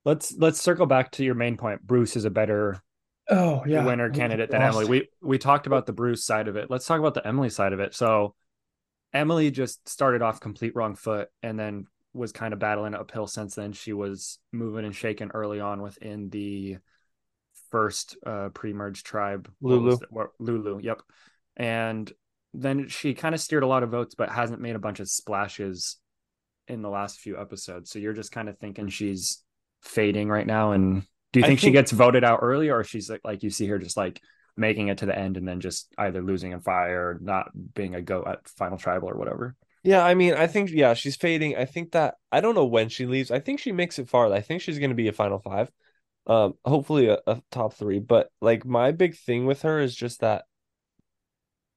[0.08, 1.86] let's let's circle back to your main point.
[1.86, 2.82] Bruce is a better
[3.30, 3.86] oh yeah.
[3.86, 4.86] winner candidate than Emily.
[4.86, 6.72] We we talked about the Bruce side of it.
[6.72, 7.94] Let's talk about the Emily side of it.
[7.94, 8.34] So
[9.14, 13.56] Emily just started off complete wrong foot and then was kind of battling uphill since
[13.56, 13.74] then.
[13.74, 16.78] She was moving and shaking early on within the
[17.70, 19.52] first uh pre-merge tribe.
[19.62, 19.86] Lulu.
[19.86, 20.08] was it?
[20.10, 21.02] What- Lulu, yep.
[21.58, 22.10] And
[22.54, 25.10] then she kind of steered a lot of votes, but hasn't made a bunch of
[25.10, 25.98] splashes
[26.70, 27.92] in the last few episodes.
[27.92, 29.44] So you're just kind of thinking she's
[29.82, 30.72] fading right now.
[30.72, 33.50] And do you I think, she gets voted out early, or she's like like you
[33.50, 34.22] see her just like
[34.56, 37.96] making it to the end and then just either losing in fire or not being
[37.96, 39.56] a go at final tribal or whatever?
[39.84, 40.04] yeah.
[40.04, 41.56] I mean, I think yeah, she's fading.
[41.56, 43.32] I think that I don't know when she leaves.
[43.32, 44.32] I think she makes it far.
[44.34, 45.72] I think she's going to be a final five,
[46.26, 48.00] um, hopefully a, a top three.
[48.00, 50.46] But like my big thing with her is just that,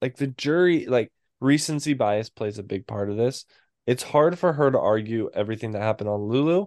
[0.02, 3.44] like the jury, like recency bias plays a big part of this.
[3.86, 6.66] It's hard for her to argue everything that happened on Lulu,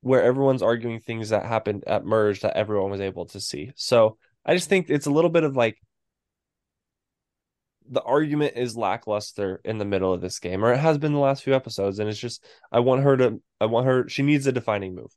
[0.00, 3.72] where everyone's arguing things that happened at Merge that everyone was able to see.
[3.74, 5.76] So I just think it's a little bit of like
[7.90, 11.18] the argument is lackluster in the middle of this game, or it has been the
[11.18, 14.46] last few episodes, and it's just I want her to I want her she needs
[14.46, 15.10] a defining move.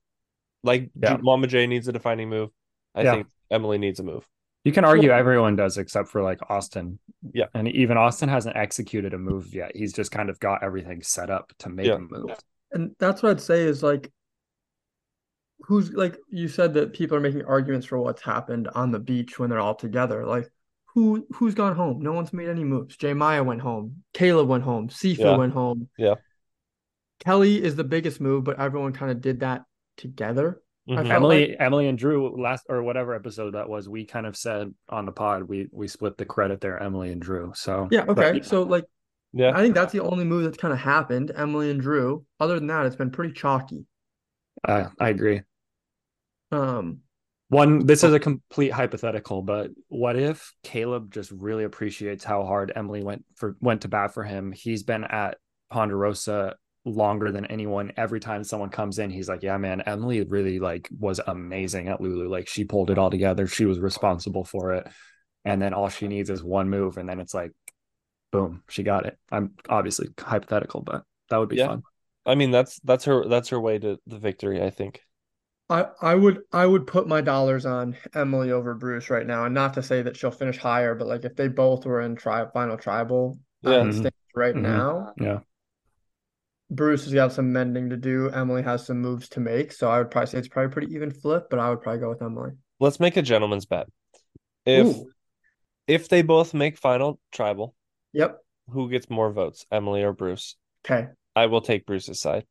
[0.64, 1.18] Like Yeah.
[1.22, 2.50] Mama J needs a defining move.
[2.96, 3.12] I Yeah.
[3.16, 4.28] think Emily needs a move.
[4.64, 7.00] You can argue everyone does except for like Austin.
[7.34, 7.48] Yeah.
[7.54, 9.76] And even Austin hasn't executed a move yet.
[9.76, 11.96] He's just kind of got everything set up to make Yeah.
[11.96, 12.32] a move.
[12.72, 14.12] And that's what I'd say is like,
[15.64, 19.38] who's like you said that people are making arguments for what's happened on the beach
[19.40, 20.26] when they're all together.
[20.26, 20.50] Like,
[20.94, 22.02] who who's gone home?
[22.02, 22.98] No one's made any moves.
[22.98, 24.04] J Maya went home.
[24.14, 24.90] Caleb went home.
[24.90, 25.38] Sifu Yeah.
[25.38, 25.90] went home.
[25.98, 26.16] Yeah.
[27.20, 29.64] Kelly is the biggest move, but everyone kind of did that
[29.98, 30.62] together.
[30.90, 30.96] I Mhm.
[30.96, 34.74] felt Emily, Emily and Drew last or whatever episode that was, we kind of said
[34.90, 37.52] on the pod, we we split the credit there, Emily and Drew.
[37.56, 38.42] So Yeah, but- okay.
[38.42, 38.86] So like
[39.34, 39.52] Yeah.
[39.56, 42.26] I think that's the only move that's kind of happened, Emily and Drew.
[42.40, 43.86] Other than that, it's been pretty chalky.
[44.64, 45.42] uh, I agree.
[46.52, 47.00] Um
[47.50, 52.72] One, this is a complete hypothetical, but what if Caleb just really appreciates how hard
[52.76, 54.52] Emily went for went to bat for him?
[54.52, 55.38] He's been at
[55.70, 57.92] Ponderosa longer than anyone.
[57.98, 62.02] Every time someone comes in, he's like, "Yeah, man, Emily really like was amazing at
[62.02, 62.30] Lulu.
[62.30, 63.48] Like she pulled it all together.
[63.48, 64.88] She was responsible for it."
[65.46, 67.52] And then all she needs is one move, and then it's like,
[68.32, 69.18] boom, she got it.
[69.32, 71.68] I'm obviously hypothetical, but that would be Yeah.
[71.68, 71.84] fun.
[72.26, 75.02] I mean that's that's her that's her way to the victory, I think.
[75.72, 79.56] I, I would I would put my dollars on Emily over Bruce right now, and
[79.56, 82.46] not to say that she'll finish higher, but like if they both were in tri
[82.54, 83.88] final tribal Yeah.
[83.88, 84.62] as it stands right Mhm.
[84.62, 85.40] now, Yeah.
[86.70, 88.30] Bruce has got some mending to do.
[88.30, 91.12] Emily has some moves to make, so I would probably say it's probably pretty even
[91.12, 92.52] flip, but I would probably go with Emily.
[92.80, 93.88] Let's make a gentleman's bet.
[94.66, 95.12] If Ooh.
[95.88, 97.76] if they both make final tribal,
[98.14, 98.40] Yep.
[98.70, 100.56] who gets more votes, Emily or Bruce?
[100.86, 101.10] Okay.
[101.36, 102.46] I will take Bruce's side.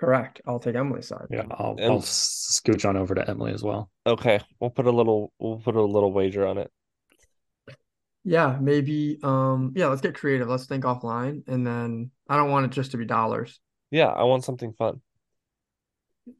[0.00, 0.40] Correct.
[0.46, 1.26] I'll take Emily's side.
[1.30, 1.42] Yeah.
[1.50, 3.90] I'll, And- I'll scooch on over to Emily as well.
[4.06, 6.70] Okay, we'll put a little we'll put a little wager on it.
[8.24, 10.48] Yeah, maybe um yeah, let's get creative.
[10.48, 13.60] Let's think offline and then I don't want it just to be dollars.
[13.90, 15.02] Yeah, I want something fun.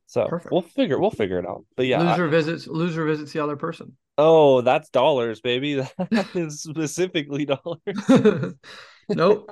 [0.07, 0.53] So Perfect.
[0.53, 1.67] we'll figure we'll figure it out.
[1.77, 3.95] But yeah, I- loser visits loser visits the other person.
[4.17, 5.87] oh, that's dollars, baby.
[6.11, 8.55] That is specifically dollars.
[9.11, 9.51] Nope.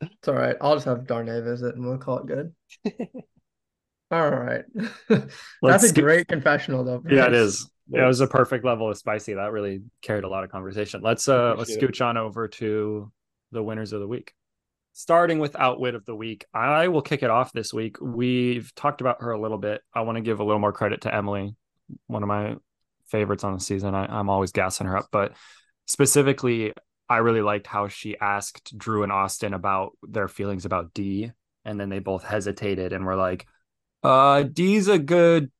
[0.00, 0.56] It's all right.
[0.60, 2.54] I'll just have Darnay visit and we'll call it good.
[4.10, 4.64] All right.
[5.08, 7.02] That's Let's a skip- great confessional though.
[7.08, 7.68] Yeah, it is.
[7.88, 9.34] Yeah, it was a perfect level of spicy.
[9.34, 11.00] That really carried a lot of conversation.
[11.02, 11.92] Let's uh let's Appreciate it.
[11.96, 13.10] scooch on over to
[13.50, 14.32] the winners of the week.
[14.92, 17.96] Starting with outwit of the week, I will kick it off this week.
[18.00, 19.80] We've talked about her a little bit.
[19.92, 21.56] I want to give a little more credit to Emily,
[22.06, 22.56] one of my
[23.06, 23.94] favorites on the season.
[23.94, 25.32] I, I'm always gassing her up, but
[25.86, 26.72] specifically,
[27.08, 31.32] I really liked how she asked Drew and Austin about their feelings about D,
[31.64, 33.46] and then they both hesitated and were like,
[34.02, 35.50] "Uh, D's a good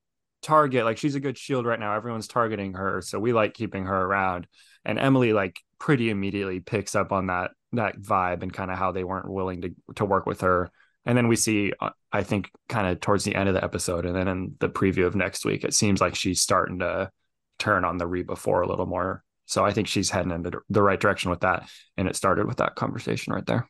[0.44, 0.84] target.
[0.84, 1.94] Like she's a good shield right now.
[1.94, 4.46] Everyone's targeting her, so we like keeping her around.
[4.84, 8.92] And Emily like pretty immediately picks up on that that vibe and kind of how
[8.92, 10.70] they weren't willing to to work with her.
[11.06, 14.06] And then we see, uh, I think, kind of towards the end of the episode,
[14.06, 17.10] and then in the preview of next week, it seems like she's starting to
[17.58, 19.22] turn on the Reba four a little more.
[19.46, 21.68] So I think she's heading in the, the right direction with that.
[21.96, 23.68] And it started with that conversation right there.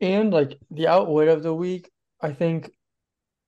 [0.00, 2.70] And like the outwit of the week, I think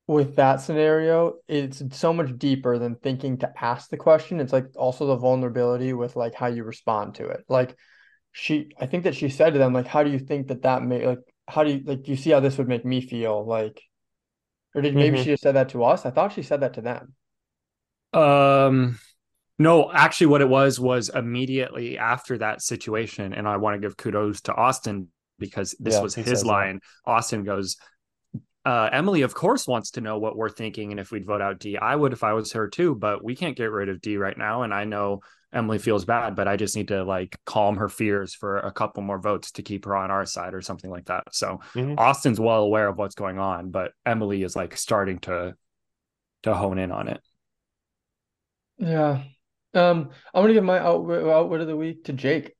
[0.06, 4.40] with that scenario, it's so much deeper than thinking to ask the question.
[4.40, 7.44] It's like also the vulnerability with like how you respond to it.
[7.48, 7.76] Like
[8.32, 10.82] she, I think that she said to them, like, how do you think that that
[10.84, 13.46] may, like, how do you, like, do you see how this would make me feel?
[13.46, 13.82] Like,
[14.74, 15.24] or did maybe Mhm.
[15.24, 16.06] she just said that to us?
[16.06, 17.14] I thought she said that to them.
[18.12, 18.98] Um,
[19.62, 23.96] no, actually, what it was was immediately after that situation, and I want to give
[23.96, 26.48] kudos to Austin because this Yeah, was his says that.
[26.48, 26.80] line.
[27.06, 27.76] Austin goes,
[28.64, 31.58] uh, Emily, of course, wants to know what we're thinking, and if we'd vote out
[31.58, 32.94] D, I would if I was her too.
[32.94, 35.20] But we can't get rid of D right now, and I know
[35.52, 39.02] Emily feels bad, but I just need to like calm her fears for a couple
[39.02, 41.24] more votes to keep her on our side or something like that.
[41.32, 41.98] So Mhm.
[41.98, 45.54] Austin's well aware of what's going on, but Emily is like starting to
[46.44, 47.20] to hone in on it.
[48.78, 49.22] Yeah.
[49.74, 52.54] Um, I'm gonna give my outwit, outwit of the week to Jake.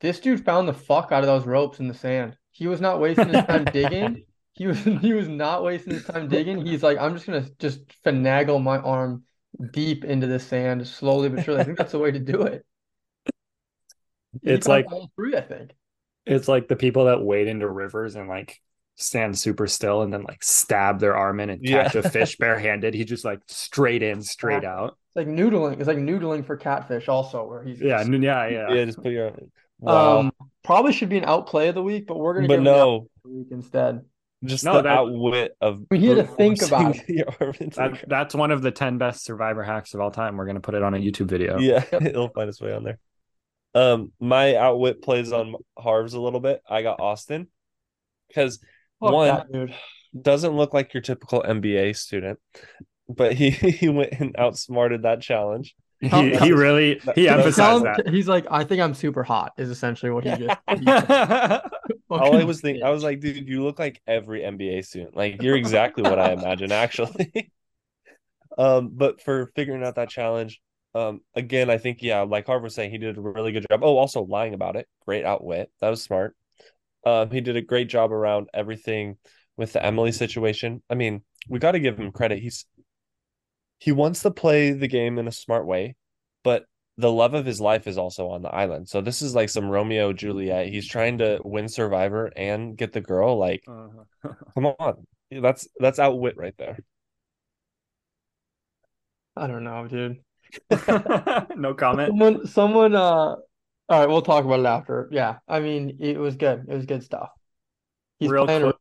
[0.00, 2.36] This dude found the fuck out of those ropes in the sand.
[2.52, 4.24] He was not wasting his time digging.
[4.52, 6.64] He was he was not wasting his time digging.
[6.64, 9.24] He's like, I'm just gonna just finagle my arm
[9.72, 11.60] deep into the sand slowly but surely.
[11.60, 12.64] I think that's the way to do it.
[14.42, 15.72] He It's like- all three, I think.
[16.26, 18.60] It's like the people that wade into rivers and like
[18.96, 21.84] stand super still and then like stab their arm in and Yeah.
[21.84, 22.94] catch a fish barehanded.
[22.94, 24.96] He just like straight in, straight out.
[25.10, 25.78] It's like noodling.
[25.80, 28.72] It's like noodling for catfish also, where he's Yeah, just- yeah, yeah.
[28.72, 29.32] Yeah, just put your
[29.80, 30.18] wow.
[30.20, 32.64] um probably should be an outplay of the week, but we're gonna but give him
[32.64, 34.04] the no, of the week instead.
[34.44, 37.64] just No, the that- outwit of We need to think about forcing your arm into
[37.76, 40.36] the That, that's one of the 10 best survivor hacks of all time.
[40.36, 41.58] We're gonna put it on a YouTube video.
[41.58, 42.02] Yeah, Yep.
[42.06, 42.98] it'll find its way on there.
[43.74, 46.62] Um, my outwit plays on Harv's a little bit.
[46.68, 47.48] I got Austin
[48.28, 48.60] because
[49.00, 49.74] one that dude.
[50.20, 52.38] doesn't look like your typical MBA student,
[53.16, 55.74] but he he went and outsmarted that challenge.
[56.00, 58.08] He, he really that- he emphasized that.
[58.08, 60.58] He's like, I think I'm super hot, is essentially what he just.
[60.78, 60.86] he
[62.10, 62.82] All I was thinking.
[62.82, 65.16] I was like, dude, you look like every MBA student.
[65.16, 67.52] Like you're exactly what I imagine, actually.
[68.58, 70.60] um, but for figuring out that challenge,
[70.94, 73.84] um, again, I think yeah, like Harv was saying, he did a really good job.
[73.84, 75.70] Oh, also lying about it, great outwit.
[75.80, 76.34] That was smart.
[77.06, 79.16] Um, he did a great job around everything
[79.56, 80.82] with the Emily situation.
[80.90, 82.40] I mean, we got to give him credit.
[82.40, 82.66] He's
[83.80, 85.96] he wants to play the game in a smart way,
[86.44, 86.66] but
[86.98, 88.88] the love of his life is also on the island.
[88.88, 90.68] So this is like some Romeo Juliet.
[90.68, 93.38] He's trying to win Survivor and get the girl.
[93.38, 94.34] Like, Uh-huh.
[94.54, 96.78] come on, that's that's outwit right there.
[99.36, 100.18] I don't know, dude.
[101.56, 102.08] no comment.
[102.10, 102.94] Someone, someone.
[102.94, 103.36] Uh,
[103.88, 105.08] all right, we'll talk about it after.
[105.10, 106.66] Yeah, I mean, it was good.
[106.68, 107.30] It was good stuff.
[108.18, 108.72] He's Real playing.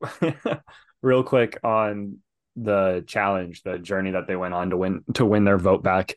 [0.00, 0.36] quick.
[1.02, 2.18] Real quick on
[2.62, 6.14] the challenge, the journey that they went on to win to win their vote back.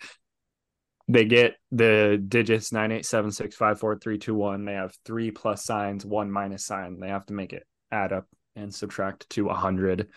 [1.07, 4.65] They get the digits nine eight seven six five four three two one.
[4.65, 6.99] They have three plus signs, one minus sign.
[6.99, 10.09] They have to make it add up and subtract to a hundred.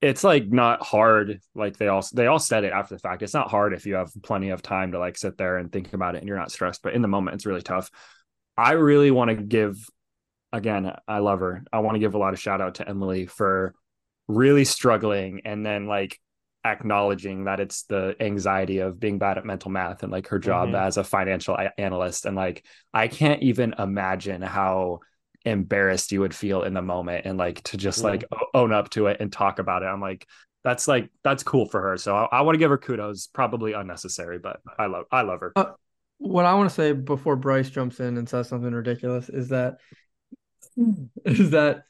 [0.00, 1.40] It's like not hard.
[1.54, 3.22] Like they all they all said it after the fact.
[3.22, 5.92] It's not hard if you have plenty of time to like sit there and think
[5.92, 6.82] about it and you're not stressed.
[6.82, 7.90] But in the moment, it's really tough.
[8.56, 9.76] I really want to give
[10.52, 11.64] again, I love her.
[11.72, 13.74] I want to give a lot of shout out to Emily for
[14.28, 16.18] really struggling and then like
[16.64, 20.68] acknowledging that it's the anxiety of being bad at mental math and like her job
[20.70, 20.80] Mhm.
[20.80, 22.24] as a financial analyst.
[22.24, 25.00] And like, I can't even imagine how
[25.44, 28.04] embarrassed you would feel in the moment and like to just Mhm.
[28.04, 29.86] like own up to it and talk about it.
[29.86, 30.26] I'm like,
[30.62, 31.96] that's like, that's cool for her.
[31.96, 35.40] So I, I want to give her kudos, probably unnecessary, but I love, I love
[35.40, 35.52] her.
[36.18, 39.78] What I want to say before Bryce jumps in and says something ridiculous is that
[41.24, 41.82] is that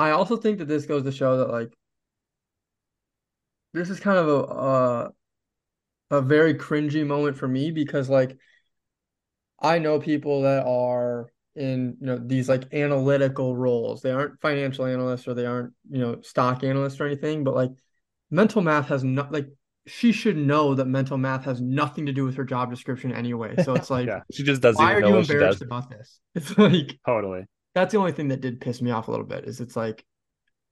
[0.00, 1.72] I also think that this goes to show that like
[3.72, 5.08] this is kind of a uh,
[6.10, 8.36] a very cringy moment for me because like
[9.60, 14.02] I know people that are in you know these like analytical roles.
[14.02, 17.70] They aren't financial analysts or they aren't you know stock analysts or anything, but like
[18.30, 19.48] mental math has not like
[19.86, 23.56] she should know that mental math has nothing to do with her job description anyway.
[23.56, 24.20] So it's like Yeah.
[24.32, 25.62] She just doesn't why even are know you what she embarrassed does.
[25.62, 26.20] about this?
[26.34, 27.46] It's like Totally.
[27.74, 30.04] That's the only thing that did piss me off a little bit is it's like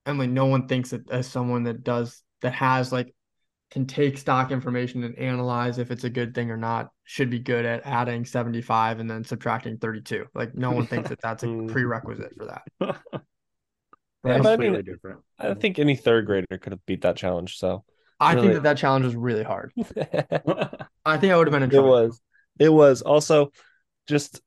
[0.06, 3.14] Emily, no one thinks that as someone that does that has like
[3.70, 7.38] can take stock information and analyze if it's a good thing or not should be
[7.38, 11.46] good at adding 75 and then subtracting 32 like no one thinks that that's a
[11.46, 11.68] Mhm.
[11.72, 12.62] prerequisite for that
[14.24, 15.20] Yeah, but I mean- completely different.
[15.38, 17.56] I think any third grader could have beat that challenge.
[17.58, 17.84] So
[18.18, 18.48] I Really?
[18.48, 19.72] think that that challenge was really hard.
[21.04, 21.96] I think I would have been in trouble.
[21.98, 22.20] It was.
[22.58, 23.52] It was also
[24.08, 24.40] just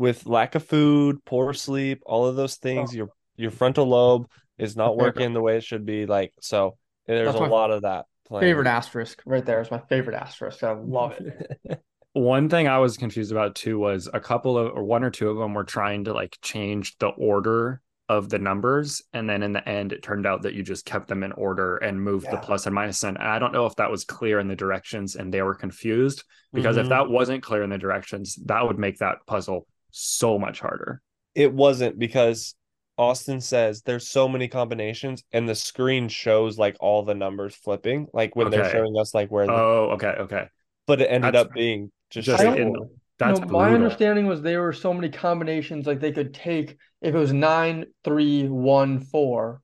[0.00, 2.94] with lack of food, poor sleep, all of those things.
[2.94, 4.26] Your your frontal lobe
[4.58, 5.04] is not My favorite.
[5.16, 6.06] working the way it should be.
[6.06, 6.76] Like so,
[7.06, 8.06] there's a lot of that.
[8.26, 8.48] Playing.
[8.50, 10.62] Favorite asterisk right there is my favorite asterisk.
[10.64, 11.82] I love it.
[12.12, 15.28] One thing I was confused about too was a couple of or one or two
[15.30, 19.52] of them were trying to like change the order of the numbers and then in
[19.52, 22.32] the end it turned out that you just kept them in order and moved the
[22.32, 22.40] Yeah.
[22.40, 25.32] plus and minus and I don't know if that was clear in the directions and
[25.32, 26.88] they were confused because if Mhm.
[26.88, 31.00] that wasn't clear in the directions that would make that puzzle so much harder.
[31.34, 32.54] it wasn't because
[32.98, 38.06] Austin says there's so many combinations and the screen shows like all the numbers flipping,
[38.12, 40.48] like when they're showing us like where the Oh, okay, okay.
[40.86, 42.90] but it ended That's- up being just, Just in straightforward.
[43.18, 47.14] that's no, my understanding was there were so many combinations like they could take if
[47.14, 49.62] it was nine, three, one, four,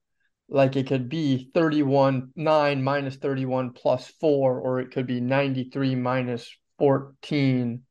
[0.49, 5.95] like it could be 31, nine minus 31 plus four, or it could be 93
[5.97, 6.49] minus
[6.79, 7.83] 14.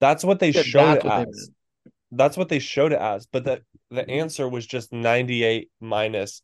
[0.00, 1.50] That's what they Yeah, showed that's it what as.
[2.12, 6.42] That's what they showed it as, but the the answer was just 98 minus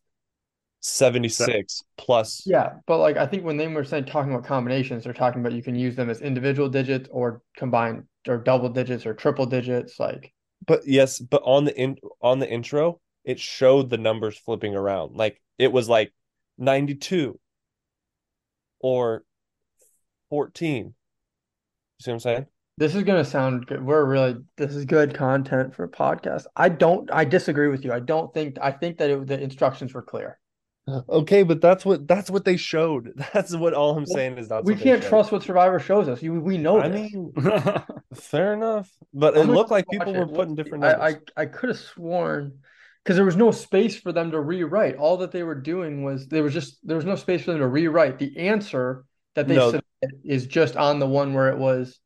[0.81, 5.13] 76 plus Yeah, but like I think when they were saying talking about combinations, they're
[5.13, 9.13] talking about you can use them as individual digits or combined or double digits or
[9.13, 9.99] triple digits.
[9.99, 10.33] Like
[10.65, 15.15] But yes, but on the in on the intro, it showed the numbers flipping around.
[15.15, 16.13] Like it was like
[16.57, 17.39] 92
[18.79, 19.23] or
[20.29, 20.85] 14.
[20.87, 20.93] You
[21.99, 22.47] see what I'm saying?
[22.77, 23.83] This is gonna sound good.
[23.83, 26.45] We're really this is good content for a podcast.
[26.55, 27.93] I don't I disagree with you.
[27.93, 30.39] I don't think I think that it, the instructions were clear.
[31.09, 33.13] Okay, but that's what that's what they showed.
[33.33, 36.21] That's what all I'm saying is that's we can't trust what Survivor shows us.
[36.21, 37.13] You we know I this.
[37.13, 37.31] mean,
[38.13, 38.91] fair enough.
[39.13, 40.19] But it I'm looked like people it.
[40.19, 41.09] were putting different I.
[41.09, 42.59] I, I could have sworn
[43.03, 44.97] because there was no space for them to rewrite.
[44.97, 47.61] All that they were doing was there was just there was no space for them
[47.61, 48.19] to rewrite.
[48.19, 49.05] The answer
[49.35, 49.67] that they No.
[49.67, 49.83] submit
[50.25, 51.97] is just on the one where it was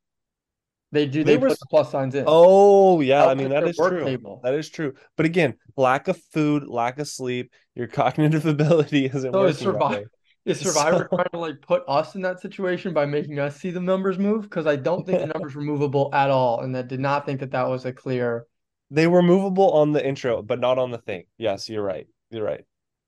[0.91, 2.23] they do They they, were put the plus signs in.
[2.27, 4.03] Oh yeah, I mean that is true.
[4.03, 4.39] table.
[4.43, 4.93] That is true.
[5.15, 9.95] But again, lack of food, lack of sleep, your cognitive ability isn't So is Survivor
[9.95, 10.05] way.
[10.45, 13.71] is Survivor So- trying to like put us in that situation by making us see
[13.71, 14.43] the numbers move?
[14.43, 17.41] Because I don't think the numbers were movable at all, and that did not think
[17.41, 18.45] that that was a clear.
[18.89, 21.23] They were movable on the intro, but not on the thing.
[21.37, 22.07] Yes, you're right.
[22.29, 22.63] You're right.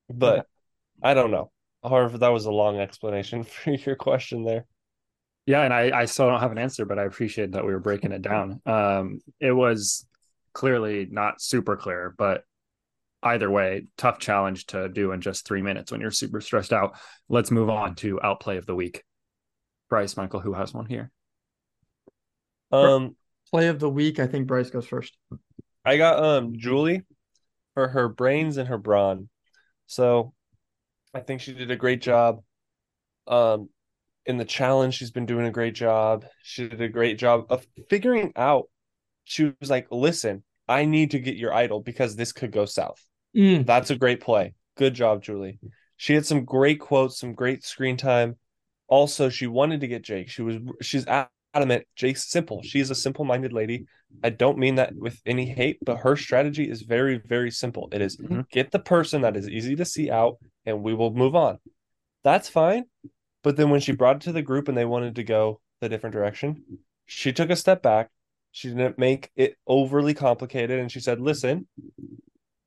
[0.09, 0.47] But Okay.
[1.01, 1.51] I don't know.
[1.81, 4.65] However, that was a long explanation for your question there.
[5.49, 7.79] Yeah, and I, I still don't have an answer, but I appreciate that we were
[7.79, 8.61] breaking it down.
[8.67, 10.05] Um, it was
[10.53, 12.43] clearly not super clear, but
[13.23, 16.99] either way, tough challenge to do in just three minutes when you're super stressed out.
[17.29, 19.03] Let's move on to outplay of the week.
[19.89, 21.09] Bryce, Michael, who has one here?
[22.71, 23.15] Um,
[23.49, 24.19] Play of the week.
[24.19, 25.17] I think Bryce goes first.
[25.83, 27.07] I got um Julie
[27.73, 29.29] for her brains and her brawn.
[29.87, 30.31] So
[31.11, 32.43] I think she did a great job.
[33.25, 33.69] Um
[34.29, 36.25] in the challenge, she's been doing a great job.
[36.43, 38.69] She did a great job of figuring out.
[39.25, 43.03] She was like, listen, I need to get your idol because this could go south.
[43.35, 43.65] Mm.
[43.65, 44.53] That's a great play.
[44.77, 45.59] Good job, Julie.
[45.97, 48.37] She had some great quotes, some great screen time.
[48.87, 50.29] Also, she wanted to get Jake.
[50.29, 51.05] She was she's
[51.53, 51.85] adamant.
[51.95, 52.61] Jake's simple.
[52.63, 53.85] She's a simple-minded lady.
[54.23, 57.89] I don't mean that with any hate, but her strategy is very, very simple.
[57.91, 58.49] It is Mhm.
[58.49, 61.59] get the person that is easy to see out, and we will move on.
[62.23, 62.85] That's fine.
[63.43, 65.89] But then when she brought it to the group and they wanted to go the
[65.89, 66.63] different direction,
[67.05, 68.09] she took a step back.
[68.51, 71.67] She didn't make it overly complicated, and she said, "Listen,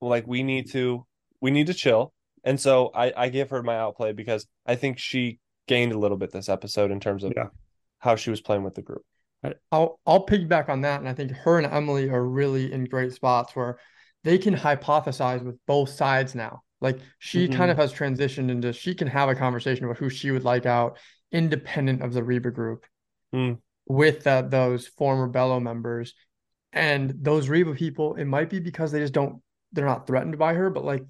[0.01, 1.07] like we need to
[1.41, 2.13] we need to chill."
[2.45, 6.17] And so I I give her my outplay because I think she gained a little
[6.17, 7.49] bit this episode in terms of Yeah.
[7.99, 9.05] how she was playing with the group.
[9.73, 13.13] I'll I'll piggyback on that, and I think her and Emily are really in great
[13.13, 13.79] spots where
[14.25, 16.63] they can hypothesize with both sides now.
[16.83, 20.33] Like she kind of has transitioned into she can have a conversation about who she
[20.33, 20.99] would like out,
[21.31, 22.85] independent of the Reba group,
[23.33, 23.59] Mm.
[23.87, 26.13] with uh, those former Belo members,
[26.73, 28.17] and those Reba people.
[28.17, 29.41] It might be because they just don't
[29.73, 31.05] they're not threatened by her, but like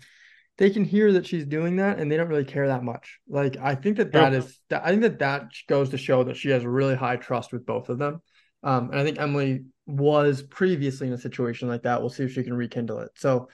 [0.59, 3.19] they can hear that she's doing that, and they don't really care that much.
[3.27, 4.39] Like I think that that True.
[4.39, 7.53] is that I think that that goes to show that she has really high trust
[7.53, 8.21] with both of them.
[8.63, 12.01] Um, and I think Emily was previously in a situation like that.
[12.01, 13.11] We'll see if she can rekindle it.
[13.17, 13.49] So,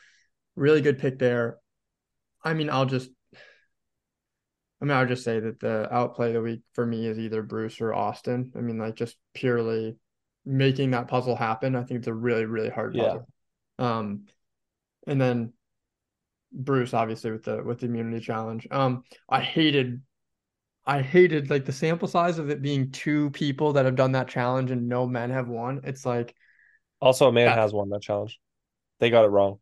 [0.56, 1.58] really good pick there.
[2.45, 3.11] I mean, I'll just,
[4.80, 7.43] I mean, I'll just say that the outplay of the week for me is either
[7.43, 8.53] Bruce or Austin.
[8.57, 9.97] I mean, like just purely
[10.45, 11.74] making that puzzle happen.
[11.74, 13.05] I think it's a really, really hard Yeah.
[13.05, 13.28] puzzle.
[13.78, 14.26] Um,
[15.07, 15.53] and then
[16.53, 18.66] Bruce, obviously, with the with the immunity challenge.
[18.70, 20.01] Um, I hated
[20.86, 24.28] I hated like the sample size of it being two people that have done that
[24.28, 25.82] challenge and no men have won.
[25.84, 26.34] It's like
[27.01, 27.57] Also, a man Yeah.
[27.57, 28.39] has won that challenge.
[29.01, 29.59] They got it wrong.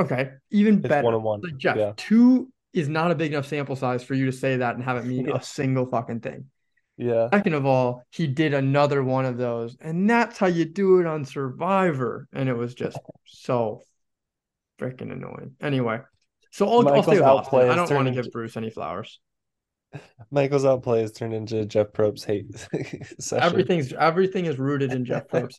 [0.00, 1.04] Okay, even It's better.
[1.04, 1.40] one on one.
[1.42, 1.92] Like Jeff, Yeah.
[1.96, 4.96] two is not a big enough sample size for you to say that and have
[4.96, 5.36] it mean Yeah.
[5.36, 6.46] a single fucking thing.
[6.96, 7.28] Yeah.
[7.30, 11.06] Second of all, he did another one of those, and that's how you do it
[11.06, 12.28] on Survivor.
[12.32, 13.82] And it was just so
[14.78, 15.56] freaking annoying.
[15.60, 16.00] Anyway,
[16.50, 17.38] so I'll, I'll stay with Austin.
[17.46, 19.20] outplay I don't want to into- give Bruce any flowers.
[20.30, 22.46] Michael's outplay has turned into Jeff Probst hate
[23.20, 23.42] session.
[23.44, 25.58] Everything's everything is rooted in Jeff Probst.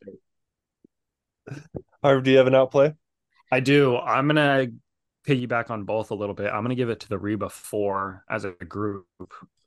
[2.02, 2.94] Harv, do you have an outplay?
[3.54, 3.97] I do.
[3.97, 4.68] I'm gonna
[5.28, 6.51] piggyback on both a little bit.
[6.51, 9.06] I'm gonna give it to the Reba Four as a group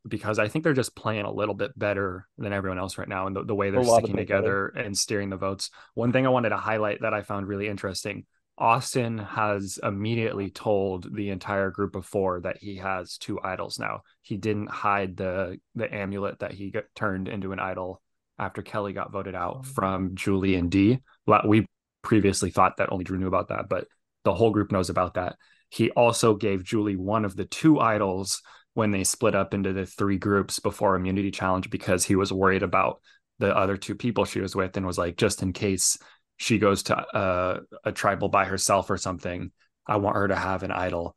[0.09, 3.29] because I think they're just playing a little bit better than everyone else right now,
[3.29, 4.17] and the, the way they're sticking better.
[4.17, 5.71] together and steering the votes.
[5.95, 8.27] One thing I wanted to highlight that I found really interesting:
[8.59, 14.03] Austin has immediately told the entire group of four that he has two idols now.
[14.21, 18.03] He didn't hide the the amulet that he got turned into an idol
[18.37, 20.99] after Kelly got voted out from Julie and D.
[21.25, 21.67] Well, We
[22.07, 23.87] previously thought that only Drew knew about that, but
[24.25, 25.37] the whole group knows about that.
[25.69, 28.41] He also gave Julie one of the two idols
[28.75, 32.63] when they split up into the three groups before Immunity Challenge because he was worried
[32.63, 33.01] about
[33.41, 35.99] the other two people she was with and was like, just in case
[36.37, 39.51] she goes to uh, a tribal by herself or something,
[39.87, 41.17] I want her to have an idol.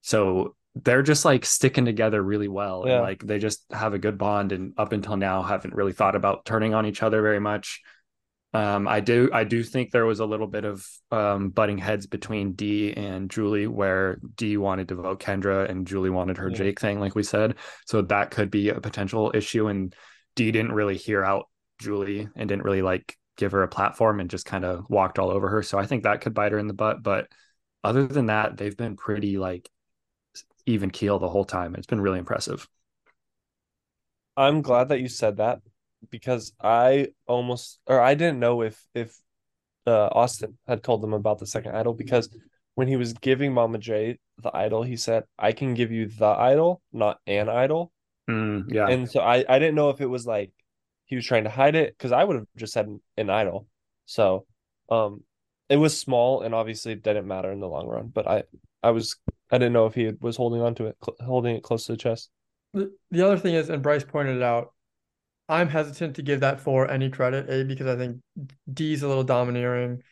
[0.00, 2.94] So they're just like sticking together really well Yeah.
[2.94, 6.14] and like they just have a good bond and up until now haven't really thought
[6.14, 7.80] about turning on each other very much
[8.52, 12.06] um i do i do think there was a little bit of um butting heads
[12.06, 16.56] between d and julie where d wanted to vote kendra and julie wanted her Yeah.
[16.56, 17.54] jake thing like we said.
[17.86, 19.94] So that could be a potential issue and
[20.34, 21.48] d didn't really hear out
[21.78, 25.30] julie and didn't really like give her a platform and just kind of walked all
[25.30, 25.62] over her.
[25.62, 27.28] So i think that could bite her in the butt but
[27.84, 29.70] other than that they've been pretty like
[30.66, 31.74] even keel the whole time.
[31.74, 32.68] It's been really impressive.
[34.36, 35.60] I'm glad that you said that
[36.10, 39.16] because I almost or I didn't know if if
[39.86, 42.28] uh, Austin had told them about the second idol because
[42.74, 46.26] when he was giving Mama J the idol, he said, "I can give you the
[46.26, 47.92] idol, not an idol."
[48.28, 50.52] Mm, yeah And so I I didn't know if it was like
[51.06, 53.66] he was trying to hide it because I would have just said an, an idol.
[54.06, 54.46] So,
[54.90, 55.24] um,
[55.68, 58.08] it was small and obviously it didn't matter in the long run.
[58.08, 58.44] But I
[58.82, 59.16] I was
[59.50, 61.92] I didn't know if he was holding on to it, cl- holding it close to
[61.92, 62.30] the chest.
[62.72, 64.72] The, the other thing is, and Bryce pointed it out,
[65.50, 68.20] I'm hesitant to give that for any credit, A, because I think
[68.72, 70.02] D's a little domineering.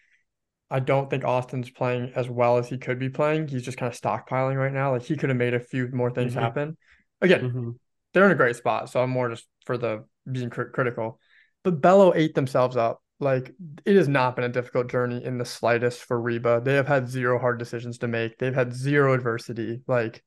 [0.71, 3.49] I don't think Austin's playing as well as he could be playing.
[3.49, 4.93] He's just kind of stockpiling right now.
[4.93, 6.41] Like he could have made a few more things Mhm.
[6.41, 6.77] happen.
[7.21, 7.79] Again, Mhm.
[8.13, 11.21] they're in a great spot, so I'm more just for the being cri- critical.
[11.63, 13.03] But Belo ate themselves up.
[13.21, 16.61] Like it has not been a difficult journey in the slightest for Reba.
[16.65, 18.39] They have had zero hard decisions to make.
[18.39, 19.83] They've had zero adversity.
[19.87, 20.23] Like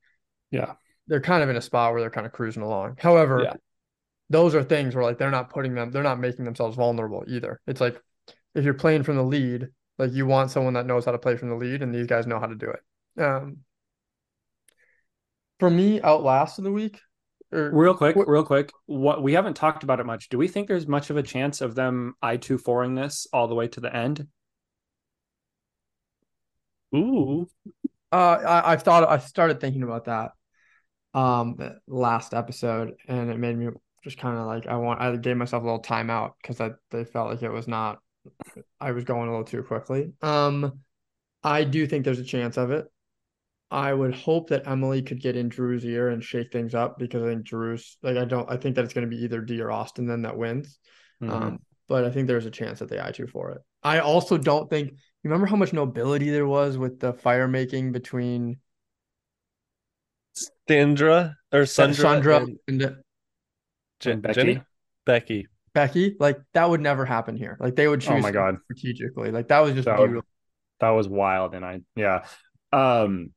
[0.51, 0.73] yeah
[1.07, 2.95] they're kind of in a spot where they're kind of cruising along.
[2.99, 3.53] However, Yeah.
[4.31, 7.59] Those are things where like they're not putting them, they're not making themselves vulnerable either.
[7.67, 8.01] It's like
[8.55, 9.67] if you're playing from the lead,
[9.97, 12.27] like you want someone that knows how to play from the lead, and these guys
[12.27, 13.21] know how to do it.
[13.21, 13.57] Um,
[15.59, 16.99] for me, outlast of the week,
[17.51, 18.71] or Real quick, What- real quick.
[18.85, 20.29] What we haven't talked about it much.
[20.29, 23.47] Do we think there's much of a chance of them I two fouring this all
[23.47, 24.27] the way to the end?
[26.95, 27.47] Ooh.
[28.11, 30.31] Uh, I, I've thought I started thinking about that
[31.13, 31.57] um
[31.87, 33.69] last episode, and it made me
[34.03, 37.03] just kind of like I want I gave myself a little timeout because I they
[37.03, 37.99] felt like it was not
[38.79, 40.13] I was going a little too quickly.
[40.21, 40.81] Um,
[41.43, 42.85] I do think there's a chance of it.
[43.69, 47.23] I would hope that Emily could get in Drew's ear and shake things up because
[47.23, 49.61] I think Drew's like I don't I think that it's going to be either D
[49.61, 50.77] or Austin then that wins.
[51.21, 51.31] Mhm.
[51.31, 53.61] Um, but I think there's a chance that they I two for it.
[53.83, 57.91] I also don't think you remember how much nobility there was with the fire making
[57.91, 58.59] between
[60.67, 62.95] Sandra or Sandra, Sandra and and
[64.01, 64.33] Je- And Becky?
[64.35, 64.61] Jenny?
[65.05, 65.47] Becky.
[65.73, 66.15] Becky.
[66.19, 67.57] Like that would never happen here.
[67.59, 68.57] Like they would choose Oh my God.
[68.65, 69.31] strategically.
[69.31, 70.21] Like that was just That would-
[70.79, 72.25] that was wild, and I yeah.
[72.73, 73.31] Um,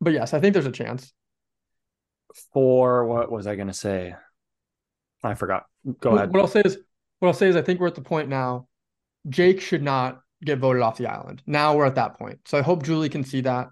[0.00, 1.12] But yes, I think there's a chance.
[2.52, 4.14] for what was I gonna say?
[5.22, 5.64] I forgot.
[6.00, 6.32] Go What- ahead.
[6.32, 6.78] What I'll say is,
[7.18, 8.68] what I'll say is, I think we're at the point now.
[9.28, 11.42] Jake should not get voted off the island.
[11.46, 12.40] Now we're at that point.
[12.46, 13.68] So I hope Julie can see that.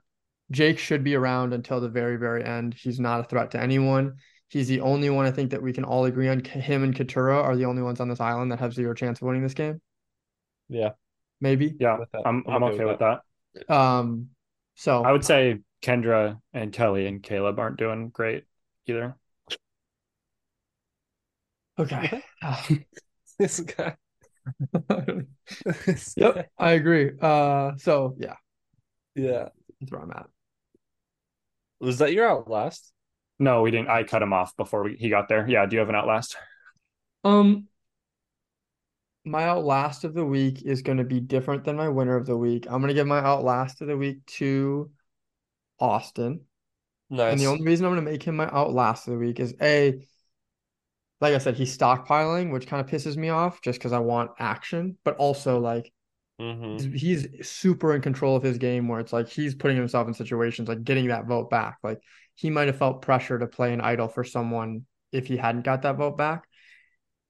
[0.51, 2.75] Jake should be around until the very, very end.
[2.75, 4.17] He's not a threat to anyone.
[4.55, 6.39] He's the only one I think that we can all agree on.
[6.45, 9.27] Him and Katurah are the only ones on this island that have zero chance of
[9.27, 9.81] winning this game.
[10.69, 10.91] Yeah.
[11.41, 11.75] Maybe.
[11.81, 12.23] Yeah, with that.
[12.25, 13.23] I'm I'm okay with that.
[13.69, 14.29] Um.
[14.77, 18.45] So I would say Kendra and Kelly and Caleb aren't doing great
[18.87, 19.17] either.
[21.77, 22.23] okay.
[23.37, 23.97] This guy.
[25.85, 26.47] This yep, guy.
[26.57, 27.11] I agree.
[27.21, 27.73] Uh.
[27.79, 28.37] So yeah,
[29.17, 29.49] Yeah.
[29.81, 30.27] that's where I'm at.
[31.81, 32.94] Was that your outlast?
[33.39, 33.89] No, we didn't.
[33.89, 35.49] I cut him off before we, he got there.
[35.49, 35.67] Yeah.
[35.67, 36.37] Do you have an outlast?
[37.25, 37.69] Um,
[39.25, 42.37] my outlast of the week is going to be different than my winner of the
[42.37, 42.67] week.
[42.67, 44.91] I'm going to give my outlast of the week to
[45.81, 46.43] Austin.
[47.11, 47.33] Nice.
[47.33, 49.55] And the only reason I'm going to make him my outlast of the week is
[49.63, 50.07] A,
[51.21, 54.33] like I said, he's stockpiling, which kind of pisses me off just because I want
[54.39, 55.91] action, but also like
[56.41, 56.95] Mhm.
[56.97, 60.69] he's super in control of his game where it's like he's putting himself in situations
[60.69, 61.79] like getting that vote back.
[61.83, 62.01] Like
[62.35, 65.83] he might have felt pressure to play an idol for someone if he hadn't got
[65.83, 66.45] that vote back.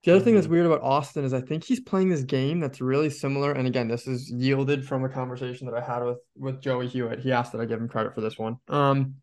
[0.04, 0.50] The other thing that's Mhm.
[0.50, 3.52] weird about Austin is I think he's playing this game that's really similar.
[3.52, 7.20] And again, this is yielded from a conversation that I had with with Joey Hewitt.
[7.20, 8.58] He asked that I give him credit for this one.
[8.68, 9.16] Um,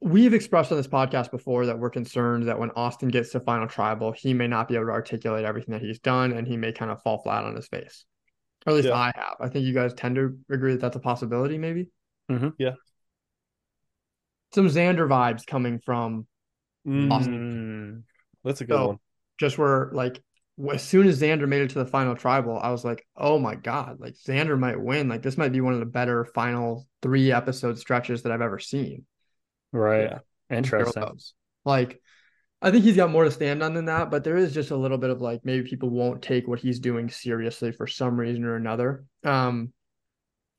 [0.00, 3.68] we've expressed on this podcast before that we're concerned that when Austin gets to final
[3.68, 6.72] tribal, he may not be able to articulate everything that he's done, and he may
[6.72, 8.04] kind of fall flat on his face.
[8.66, 8.94] Or at least Yeah.
[8.94, 9.36] I have.
[9.40, 11.90] I think you guys tend to agree that that's a possibility, maybe.
[12.30, 12.54] Mhm.
[12.58, 12.74] Yeah.
[14.54, 16.26] Some Xander vibes coming from
[16.86, 18.02] Mm.
[18.44, 18.98] That's a good So- one.
[19.38, 20.20] just where like
[20.72, 23.54] as soon as Xander made it to the final tribal, I was like, oh my
[23.54, 25.08] God, like Xander might win.
[25.08, 28.58] Like this might be one of the better final three episode stretches that I've ever
[28.58, 29.04] seen.
[29.72, 30.10] Right.
[30.10, 30.18] Yeah.
[30.50, 31.18] Interesting.
[31.64, 32.00] Like
[32.60, 34.76] I think he's got more to stand on than that, but there is just a
[34.76, 38.44] little bit of like maybe people won't take what he's doing seriously for some reason
[38.44, 39.04] or another.
[39.24, 39.72] Um,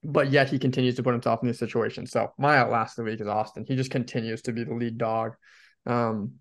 [0.03, 2.11] but yet he continues to put himself in these situations.
[2.11, 3.65] So my outlast of the week is Austin.
[3.67, 5.33] He just continues to be the lead dog.
[5.85, 6.33] Um,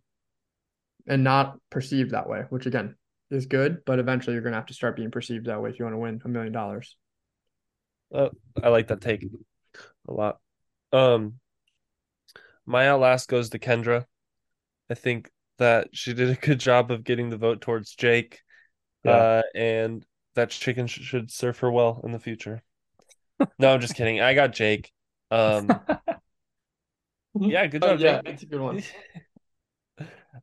[1.06, 2.94] and not perceived that way, which again
[3.30, 5.84] is good, but eventually you're gonna have to start being perceived that way if you
[5.84, 6.96] want to win a million dollars.
[8.14, 9.24] I like that take
[10.06, 10.38] a lot.
[10.92, 11.40] Um,
[12.66, 14.04] my outlast goes to Kendra.
[14.90, 18.40] I think that she did a good job of getting the vote towards Jake,
[19.04, 19.12] Yeah.
[19.12, 22.62] uh, and that chicken should serve her well in the future.
[23.58, 24.20] No, I'm just kidding.
[24.20, 24.90] I got Jake.
[25.30, 25.68] Um,
[27.40, 28.24] yeah, good Oh, job, yeah, Jake.
[28.24, 28.82] that's a good one.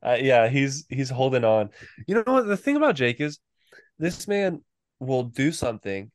[0.02, 1.68] Uh, yeah, he's he's holding on.
[2.06, 2.46] You know what?
[2.46, 3.38] The thing about Jake is,
[3.98, 4.62] this man
[5.00, 6.10] will do something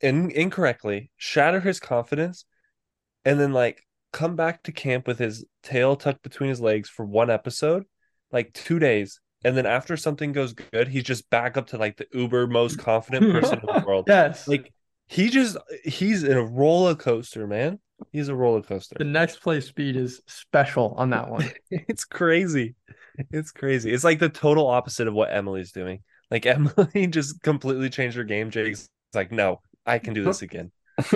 [0.00, 2.44] in, incorrectly, shatter his confidence,
[3.24, 3.82] and then like
[4.12, 7.84] come back to camp with his tail tucked between his legs for one episode,
[8.32, 11.96] like two days, and then after something goes good, he's just back up to like
[11.96, 14.06] the uber most confident person in the world.
[14.08, 14.46] Yes.
[14.46, 14.72] Like
[15.08, 17.78] he just he's in a roller coaster, man.
[18.12, 18.94] He's a roller coaster.
[18.96, 21.50] the next play speed is special on that one.
[21.70, 22.76] It's crazy.
[23.30, 23.92] It's crazy.
[23.92, 26.02] It's like the total opposite of what Emily's doing.
[26.30, 28.50] Like Emily just completely changed her game.
[28.50, 30.70] Jake's like, no, I can do this again.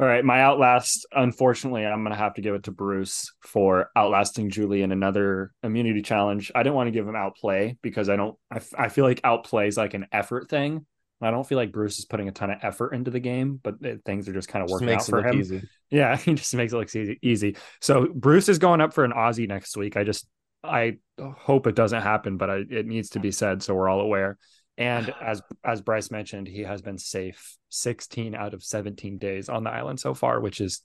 [0.00, 1.06] All right, my outlast.
[1.12, 6.02] Unfortunately, I'm gonna have to give it to Bruce for outlasting Julie in another immunity
[6.02, 6.52] challenge.
[6.54, 8.36] I didn't want to give him outplay because I don't.
[8.50, 10.86] I, f- I feel like outplay is like an effort thing.
[11.20, 13.74] I don't feel like Bruce is putting a ton of effort into the game, but
[13.80, 15.40] it, things are just kind of working out for him.
[15.40, 15.62] easy.
[15.90, 17.18] Yeah, he just makes it look easy.
[17.22, 17.56] Easy.
[17.80, 19.96] So Bruce is going up for an Ozzy next week.
[19.96, 20.28] I just
[20.62, 24.00] I hope it doesn't happen, but I, it needs to be said so we're all
[24.00, 24.38] aware.
[24.76, 29.64] And as as Bryce mentioned, he has been safe 16 out of 17 days on
[29.64, 30.82] the island so far, which is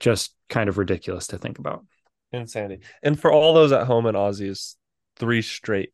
[0.00, 1.84] just kind of ridiculous to think about.
[2.32, 2.80] Insanity.
[3.02, 4.76] And for all those at home in Ozzy is
[5.16, 5.90] three straight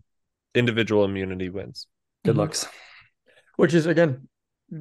[0.55, 1.87] individual immunity wins.
[2.25, 2.39] Good Mhm.
[2.39, 2.67] looks.
[3.61, 4.27] Which is again,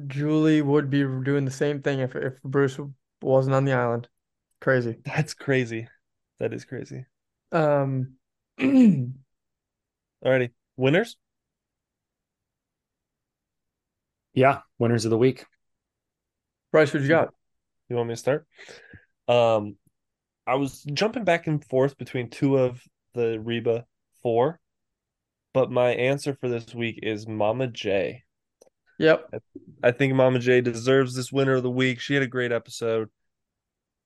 [0.06, 2.80] Julie would be doing the same thing if if Bruce
[3.20, 4.08] wasn't on the island.
[4.58, 4.96] Crazy.
[5.04, 5.86] That's crazy.
[6.38, 7.04] That is crazy.
[7.52, 8.14] Um,
[8.58, 9.12] Alrighty.
[10.78, 11.18] Winners?
[14.32, 15.44] Yeah, winners of the week.
[16.72, 17.34] Bryce, what you got?
[17.90, 18.46] You want me to start?
[19.28, 19.76] Um,
[20.46, 23.84] I was jumping back and forth between two of the Reba
[24.22, 24.58] four,
[25.52, 28.22] but my answer for this week is Mama J.
[29.00, 29.34] Yep.
[29.82, 32.00] I think Mama J deserves this winner of the week.
[32.00, 33.08] She had a great episode,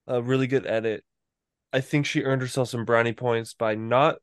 [0.07, 1.03] a really good edit.
[1.73, 4.19] I think she earned herself some brownie points by not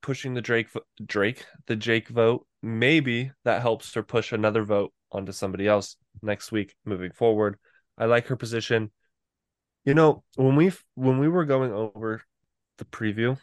[0.00, 0.68] pushing the Drake
[1.04, 2.46] Drake the Jake vote.
[2.62, 7.58] Maybe that helps her push another vote onto somebody else next week moving forward.
[7.98, 8.92] I like her position.
[9.84, 12.22] You know, when we when we were going over
[12.78, 13.36] the preview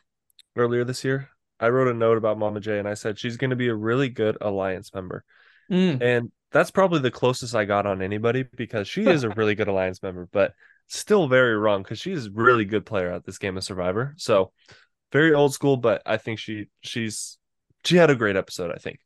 [0.56, 1.30] earlier this year,
[1.60, 3.76] I wrote a note about Mama J and I said she's going to be a
[3.76, 5.24] really good alliance member.
[5.72, 6.02] Mm.
[6.02, 9.68] And that's probably the closest I got on anybody because she is a really good
[9.68, 10.54] alliance member, but
[10.88, 14.14] still very wrong because she's a really good player at this game of Survivor.
[14.18, 14.52] So
[15.12, 17.38] very old school, but I think she she's
[17.84, 19.00] she had a great episode, I think.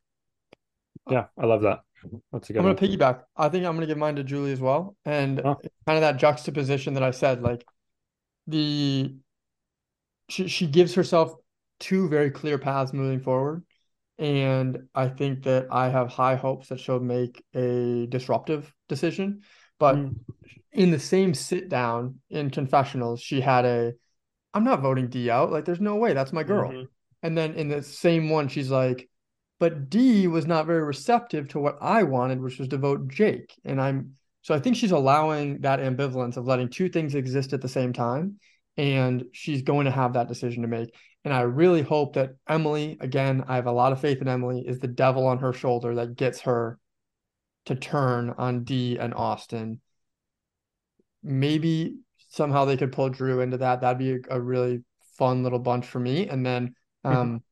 [1.10, 1.80] Yeah, I love that.
[2.32, 3.22] That's a good I'm gonna piggyback.
[3.36, 4.96] I think I'm gonna give mine to Julie as well.
[5.04, 5.56] And Oh.
[5.86, 7.64] kind of that juxtaposition that I said, like
[8.46, 9.16] the
[10.28, 11.34] she she gives herself
[11.78, 13.64] two very clear paths moving forward.
[14.18, 19.42] And I think that I have high hopes that she'll make a disruptive decision.
[19.78, 20.16] But Mm.
[20.72, 23.92] in the same sit down in confessionals, she had a
[24.54, 25.52] I'm not voting D out.
[25.52, 26.70] Like, there's no way that's my girl.
[26.70, 26.88] Mhm.
[27.22, 29.06] And then in the same one, she's like,
[29.58, 33.54] but D was not very receptive to what I wanted, which was to vote Jake.
[33.64, 37.60] And I'm so I think she's allowing that ambivalence of letting two things exist at
[37.60, 38.38] the same time.
[38.78, 40.94] And she's going to have that decision to make.
[41.26, 44.60] And I really hope that Emily, again, I have a lot of faith in Emily,
[44.60, 46.78] is the devil on her shoulder that gets her
[47.64, 49.80] to turn on D and Austin.
[51.24, 51.96] Maybe
[52.28, 53.80] somehow they could pull Drew into that.
[53.80, 54.84] That'd be a, a really
[55.18, 56.28] fun little bunch for me.
[56.28, 57.42] And then, um,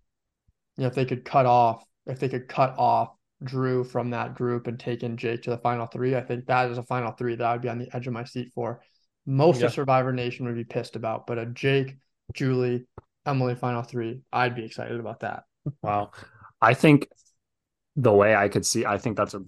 [0.77, 4.37] you know, if they could cut off, if they could cut off Drew from that
[4.37, 7.11] group and take in Jake to the final three, I think that is a final
[7.11, 8.83] three that I would be on the edge of my seat for.
[9.27, 9.66] Most Yeah.
[9.66, 11.97] of Survivor Nation would be pissed about, but a Jake,
[12.35, 12.87] Julie,
[13.27, 15.45] Emily final three, I'd be excited about that.
[15.83, 16.12] Wow.
[16.61, 17.09] I think
[17.97, 19.43] the way I could see, I think that's a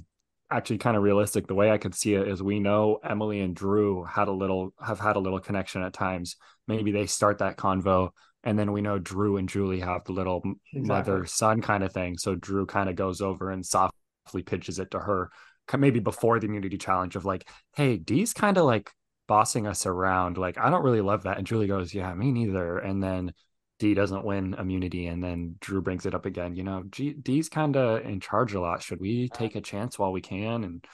[0.50, 1.46] actually kind of realistic.
[1.46, 4.72] The way I could see it is we know Emily and Drew had a little
[4.80, 6.36] have had a little connection at times.
[6.68, 8.10] Maybe they start that convo
[8.44, 10.86] and then we know Drew and Julie have the little Exactly.
[10.86, 12.16] mother son kind of thing.
[12.16, 15.30] So Drew kind of goes over and softly pitches it to her,
[15.76, 18.92] maybe before the immunity challenge of like, hey, Dee's kind of like
[19.26, 20.38] bossing us around.
[20.38, 21.38] Like, I don't really love that.
[21.38, 22.78] And Julie goes, yeah, me neither.
[22.78, 23.32] And then
[23.78, 26.56] D doesn't win immunity, and then Drew brings it up again.
[26.56, 28.82] You know, G- D's kind of in charge a lot.
[28.82, 30.64] Should we take a chance while we can?
[30.64, 30.84] And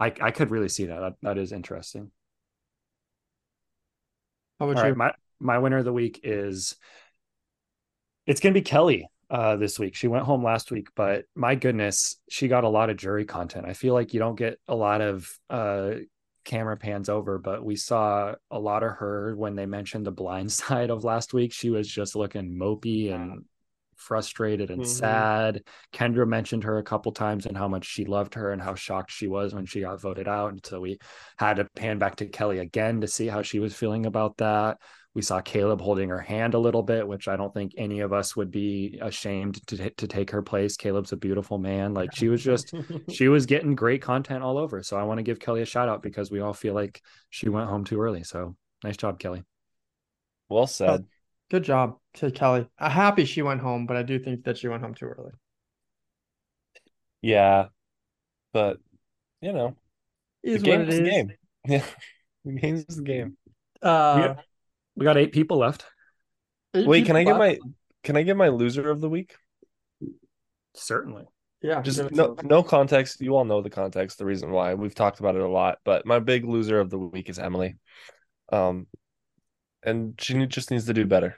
[0.00, 0.98] I, I could really see that.
[1.00, 2.10] That, that is interesting.
[4.58, 4.94] How All about right, you?
[4.96, 6.76] my my winner of the week is
[8.26, 9.94] it's gonna be Kelly uh this week.
[9.94, 13.66] She went home last week, but my goodness, she got a lot of jury content.
[13.66, 15.94] I feel like you don't get a lot of uh
[16.48, 20.52] camera pans over, but we saw a lot of her when they mentioned the blind
[20.64, 21.52] side of last week.
[21.52, 23.44] She was just looking mopey and
[23.96, 24.86] frustrated and Mhm.
[24.86, 25.62] sad.
[25.92, 29.10] Kendra mentioned her a couple times and how much she loved her and how shocked
[29.10, 30.52] she was when she got voted out.
[30.52, 30.98] And so we
[31.36, 34.78] had to pan back to Kelly again to see how she was feeling about that.
[35.18, 38.12] We saw Caleb holding her hand a little bit, which I don't think any of
[38.12, 40.76] us would be ashamed to to take her place.
[40.76, 41.92] Caleb's a beautiful man.
[41.92, 42.72] Like she was just
[43.10, 44.80] she was getting great content all over.
[44.84, 47.48] So I want to give Kelly a shout out because we all feel like she
[47.48, 48.22] went home too early.
[48.22, 48.54] So
[48.84, 49.42] nice job, Kelly.
[50.48, 51.04] well said.
[51.50, 52.68] Good job to Kelly.
[52.78, 55.32] I'm happy she went home, but I do think that she went home too early.
[57.22, 57.70] Yeah,
[58.52, 58.78] but
[59.40, 59.74] you know,
[60.44, 61.10] Is the what game's it the is.
[61.12, 61.32] game.
[61.66, 61.84] Yeah,
[62.44, 63.36] the game's the game.
[63.82, 64.34] Uh,
[64.98, 65.84] We got eight people left.
[66.74, 67.60] eight Wait, can I get left.
[67.62, 67.70] my
[68.04, 69.34] can I get my loser of the week?
[70.74, 71.24] Certainly.
[71.62, 73.20] Yeah, Just give it to no no context.
[73.20, 75.78] You all know the context, the reason why we've talked about it a lot.
[75.84, 77.76] But my big loser of the week is Emily.
[78.52, 78.86] Um,
[79.82, 81.36] and she need- just needs to do better.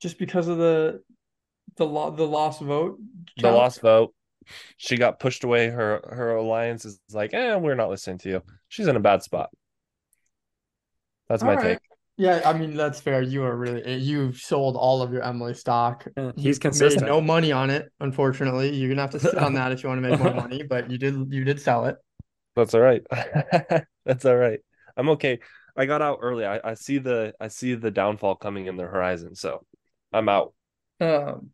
[0.00, 1.02] just because of the
[1.76, 2.98] the lo- the lost vote.
[3.36, 3.56] The count?
[3.56, 4.14] lost vote.
[4.76, 5.68] She got pushed away.
[5.68, 8.42] Her her alliance is like, eh, we're not listening to you.
[8.68, 9.50] She's in a bad spot.
[11.28, 11.64] That's my All right.
[11.80, 11.91] take.
[12.18, 13.22] Yeah, I mean that's fair.
[13.22, 16.06] You are really you've sold all of your Emily stock.
[16.16, 17.06] Yeah, You he's made consistent.
[17.06, 18.74] no money on it, unfortunately.
[18.74, 20.90] You're gonna have to sit on that if you want to make more money, but
[20.90, 21.96] you did you did sell it.
[22.56, 23.02] That's all right.
[24.04, 24.60] That's all right.
[24.96, 25.40] I'm okay.
[25.74, 26.44] I got out early.
[26.44, 29.64] I, I see the I see the downfall coming in the horizon, so
[30.12, 30.52] I'm out.
[31.00, 31.50] Um,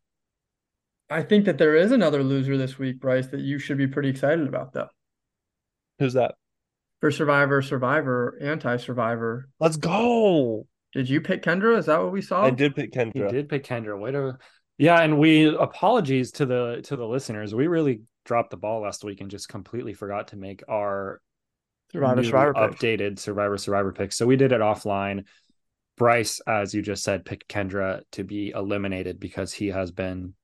[1.09, 4.09] I think that there is another loser this week, Bryce, that you should be pretty
[4.09, 4.88] excited about though.
[6.00, 6.34] Who's that?
[7.01, 9.49] For Survivor, Survivor, anti-Survivor.
[9.61, 10.66] Let's go.
[10.92, 11.78] Did you pick Kendra?
[11.78, 12.44] Is that what we saw?
[12.44, 13.30] I did pick He Kendra.
[13.30, 13.99] did pick Kendra.
[13.99, 14.38] Way to
[14.78, 17.55] yeah, and we apologies to the to the listeners.
[17.55, 21.20] We really dropped the ball last week and just completely forgot to make our
[21.92, 22.82] Survivor, new Survivor picks.
[22.82, 24.16] updated Survivor Survivor picks.
[24.16, 25.24] So we did it offline.
[25.96, 30.34] Bryce, as you just said, picked Kendra to be eliminated because he has been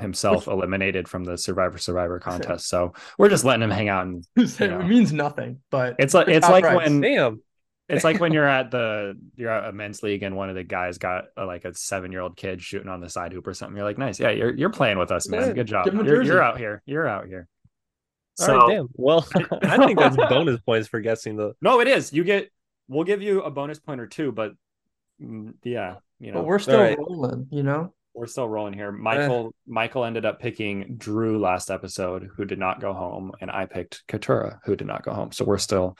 [0.00, 2.68] himself eliminated from the Survivor Survivor contest.
[2.68, 4.82] So we're just letting him hang out and it know.
[4.82, 6.76] means nothing, but it's like it's like Bryce.
[6.76, 7.42] when Damn.
[7.88, 10.64] it's like when you're at the you're at a men's league and one of the
[10.64, 13.54] guys got uh, like a seven year old kid shooting on the side hoop or
[13.54, 13.76] something.
[13.76, 15.52] You're like, nice, yeah, you're you're playing with us, man.
[15.54, 15.84] Good job.
[15.84, 16.82] give him a You're, you're out here.
[16.86, 17.48] You're out here.
[18.36, 18.88] So right, damn.
[18.92, 19.26] Well,
[19.62, 21.54] I think that's bonus points for guessing the.
[21.60, 22.12] no, it is.
[22.12, 22.50] You get.
[22.90, 24.52] We'll give you a bonus point or two, but
[25.20, 26.98] mm, yeah, you know, but we're still right.
[26.98, 27.92] rolling, you know?
[28.18, 28.90] We're still rolling here.
[28.92, 33.66] Michael Michael ended up picking Drew last episode, who did not go home, and I
[33.66, 35.32] picked Katurah, who did not go home.
[35.32, 35.96] So we're still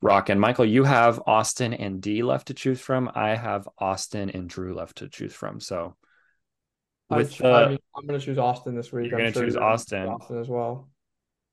[0.00, 0.38] rocking.
[0.38, 3.10] Michael, you have Austin and D left to choose from.
[3.14, 5.60] I have Austin and Drew left to choose from.
[5.60, 5.96] So
[7.10, 9.10] with ch- the I mean, I'm gonna choose Austin this week.
[9.10, 10.08] You're I'm gonna sure choose Austin.
[10.08, 10.90] Austin as well.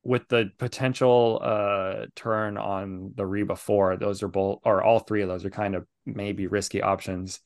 [0.03, 5.21] with the potential uh turn on the Reba four, those are both or all three
[5.21, 7.41] of those are kind of maybe risky options.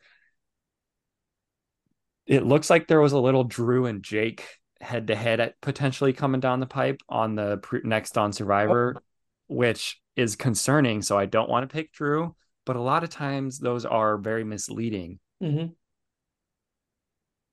[2.32, 4.46] It looks like there was a little Drew and Jake
[4.80, 9.02] head to head at potentially coming down the pipe on the pre- next on Survivor,
[9.48, 11.02] which is concerning.
[11.02, 12.34] So I don't want to pick Drew,
[12.66, 15.20] but a lot of times those are very misleading.
[15.42, 15.66] hmm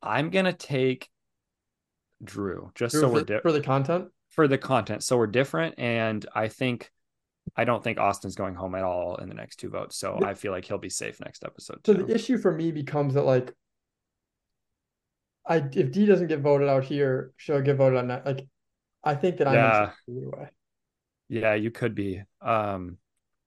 [0.01, 1.09] I'm gonna take
[2.23, 4.09] Drew just Drew, so we're di- for the content.
[4.29, 5.03] for the content.
[5.03, 6.93] So we're different, and I think
[7.57, 9.97] I don't think Austin's going home at all in the next two votes.
[9.99, 13.15] So I feel like he'll be safe next episode So the issue for me becomes
[13.15, 13.53] that like
[15.49, 18.27] I if D doesn't get voted out here, she'll get voted on that.
[18.27, 18.47] Like
[19.03, 19.91] I think that I'm Yeah.
[20.09, 20.49] either way.
[21.29, 22.23] yeah, you could be.
[22.43, 22.99] Um,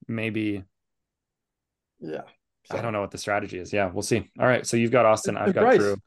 [0.08, 0.64] maybe
[2.00, 2.22] Yeah.
[2.72, 3.72] I don't know what the strategy is.
[3.74, 4.30] Yeah, we'll see.
[4.40, 5.36] All right, so you've got Austin.
[5.38, 5.78] I've got Bryce.
[5.80, 5.98] Drew.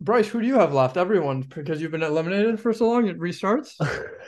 [0.00, 0.96] Bryce, who do you have left?
[0.96, 3.74] Everyone, because you've been eliminated for so long, it restarts.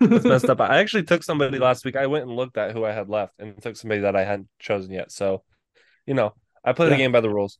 [0.00, 0.60] It's messed up.
[0.60, 1.96] I actually took somebody last week.
[1.96, 4.48] I went and looked at who I had left and took somebody that I hadn't
[4.58, 5.12] chosen yet.
[5.12, 5.44] So,
[6.06, 6.34] you know,
[6.64, 6.90] I play Yeah.
[6.90, 7.58] the game by the rules.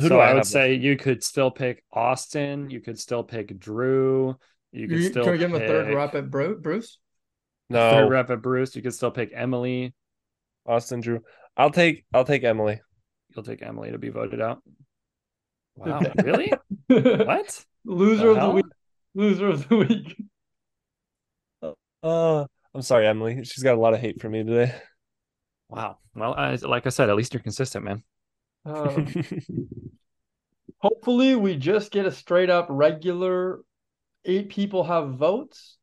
[0.00, 0.48] Who so do I, I, have would left?
[0.48, 2.70] say you could still pick Austin.
[2.70, 4.36] You could still pick Drew.
[4.72, 6.98] You could You, still can we give him a third pick rep at Bru- Bruce?
[7.68, 8.74] no third rep at Bruce.
[8.76, 9.94] You could still pick Emily.
[10.66, 11.20] Austin Drew.
[11.56, 12.80] I'll take I'll take Emily.
[13.34, 14.62] You'll take Emily to be voted out.
[15.76, 16.52] Wow, really?
[16.88, 17.64] What?
[17.84, 18.36] Loser What?
[18.38, 18.66] of The the week.
[19.14, 20.16] Loser of the week.
[22.02, 23.42] Uh I'm sorry, Emily.
[23.44, 24.72] She's got a lot of hate for me today.
[25.68, 25.98] Wow.
[26.14, 28.02] Well, I, like I said, at least you're consistent, man.
[28.64, 29.06] Um,
[30.78, 33.60] hopefully, we just get a straight up regular
[34.24, 35.78] eight people have votes,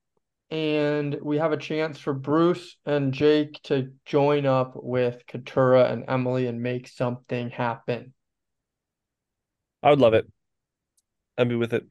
[0.50, 6.06] and we have a chance for Bruce and Jake to join up with Katurah and
[6.08, 8.14] Emily and make something happen.
[9.84, 10.28] I would love it.
[11.38, 11.86] I'd be with it.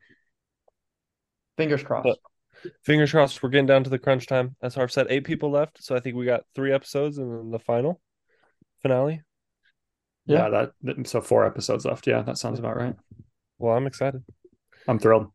[1.57, 2.05] Fingers crossed.
[2.05, 2.18] But-
[2.84, 3.43] Fingers crossed.
[3.43, 4.57] We're getting down to the crunch time.
[4.62, 5.82] As Harv said, eight people left.
[5.82, 8.01] So I think we got three episodes and then the final
[8.82, 9.22] finale.
[10.26, 10.44] Yeah.
[10.44, 12.06] Yeah, that, that so four episodes left.
[12.06, 12.96] Yeah, that sounds about right.
[13.58, 14.22] Well, I'm excited.
[14.88, 15.30] I'm thrilled.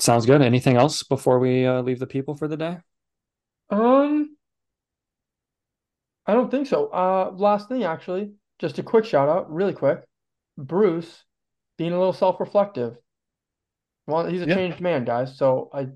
[0.00, 0.42] Sounds good.
[0.42, 2.78] Anything else before we uh, leave the people for the day?
[3.70, 4.36] Um,
[6.26, 6.88] I don't think so.
[6.88, 10.02] Uh, last thing, actually, just a quick shout out, really quick.
[10.56, 11.24] Bruce
[11.76, 12.96] being a little self-reflective.
[14.06, 14.54] Well, he's a Yeah.
[14.54, 15.36] changed man, guys.
[15.36, 15.88] So I,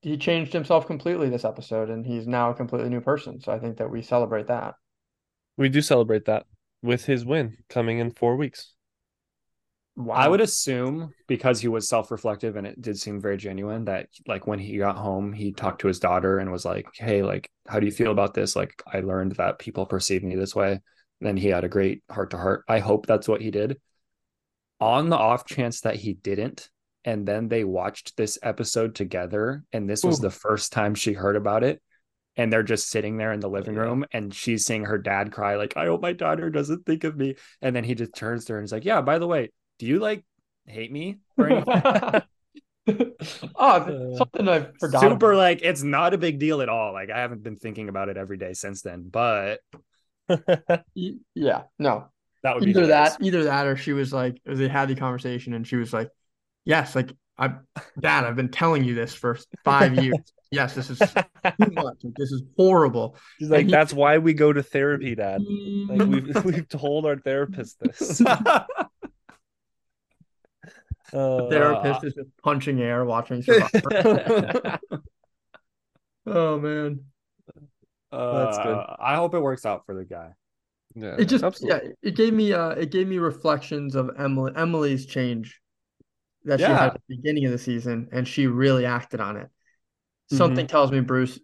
[0.00, 3.40] he changed himself completely this episode, and he's now a completely new person.
[3.40, 4.74] So I think that we celebrate that.
[5.56, 6.46] We do celebrate that
[6.82, 8.74] with his win coming in four weeks.
[9.96, 10.14] Wow.
[10.14, 14.46] I would assume because he was self-reflective and it did seem very genuine that like
[14.46, 17.80] when he got home, he talked to his daughter and was like, "Hey, like, how
[17.80, 18.54] do you feel about this?
[18.54, 20.80] Like, I learned that people perceive me this way." And
[21.20, 22.62] then he had a great heart to heart.
[22.68, 23.80] I hope that's what he did.
[24.78, 26.70] On the off chance that he didn't,
[27.04, 30.22] and then they watched this episode together, and this was Ooh.
[30.22, 31.82] the first time she heard about it.
[32.38, 33.80] And they're just sitting there in the living Yeah.
[33.80, 37.16] room, and she's seeing her dad cry, like, I hope my daughter doesn't think of
[37.18, 37.36] me.
[37.62, 39.86] And then he just turns to her and is like, Yeah, by the way, do
[39.86, 40.24] you like
[40.66, 41.84] hate me or anything?
[43.54, 45.18] oh, uh, something I forgot.
[45.18, 46.92] Super like it's not a big deal at all.
[46.92, 49.60] Like I haven't been thinking about it every day since then, but
[51.34, 52.08] Yeah, no.
[52.42, 55.54] that would be Either that, either that, or she was like, they had the conversation,
[55.54, 56.10] and she was like,
[56.64, 57.52] "Yes, like I,
[58.00, 60.16] Dad, I've been telling you this for five years.
[60.50, 61.06] Yes, this is too
[61.72, 61.98] much.
[62.02, 65.42] Like, this is horrible." She's like, he- that's why we go to therapy, Dad.
[65.42, 68.22] Like we've we've told our therapist this.
[71.12, 74.78] Uh, therapist is just punching air, watching Survivor.
[76.26, 77.00] oh man,
[78.12, 78.84] Uh, good.
[79.00, 80.32] I hope it works out for the guy.
[80.94, 81.88] yeah, it just absolutely.
[81.88, 85.60] yeah, it gave me uh, it gave me reflections of Emily Emily's change
[86.48, 89.48] that she had at the beginning of the season, and she really acted on it.
[90.30, 91.38] Something tells me Bruce,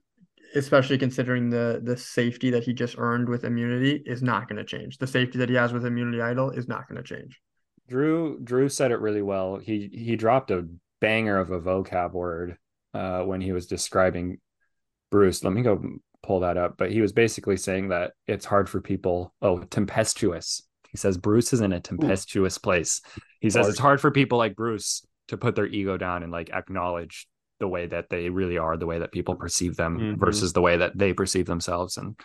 [0.54, 4.64] especially considering the the safety that he just earned with immunity, is not going to
[4.64, 4.98] change.
[4.98, 7.40] The safety that he has with immunity idol is not going to change.
[7.88, 9.56] Drew Drew said it really well.
[9.56, 10.68] He he dropped a
[11.00, 12.56] banger of a vocab word
[12.92, 14.38] uh, when he was describing
[15.10, 15.44] Bruce.
[15.44, 15.82] Let me go
[16.22, 16.76] pull that up.
[16.78, 19.34] But he was basically saying that it's hard for people.
[19.42, 20.62] Oh, tempestuous.
[20.94, 23.00] He says Bruce is in a tempestuous place.
[23.40, 26.50] He says it's hard for people like Bruce to put their ego down and like
[26.50, 27.26] acknowledge
[27.58, 30.18] the way that they really are, the way that people perceive them Mhm.
[30.20, 31.96] versus the way that they perceive themselves.
[31.96, 32.16] And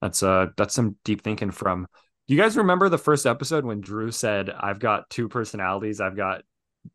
[0.00, 1.88] that's uh that's some deep thinking from
[2.28, 6.00] do you guys remember the first episode when Drew said, I've got two personalities?
[6.00, 6.42] I've got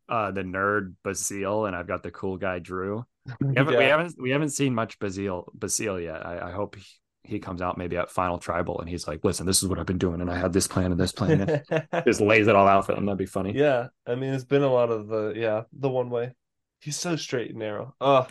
[0.07, 3.03] uh the nerd Basile and I've got the cool guy Drew.
[3.41, 6.25] We haven't we haven't we haven't seen much Basile Basile yet.
[6.25, 6.83] I, I hope he,
[7.23, 9.85] he comes out maybe at Final Tribal and he's like, listen, this is what I've
[9.85, 12.67] been doing, and I had this plan and this plan, and just lays it all
[12.67, 13.05] out for them.
[13.05, 13.53] That'd be funny.
[13.53, 16.33] yeah, I mean, it's been a lot of the yeah the one way.
[16.81, 17.95] He's so straight and narrow.
[18.01, 18.27] Oh,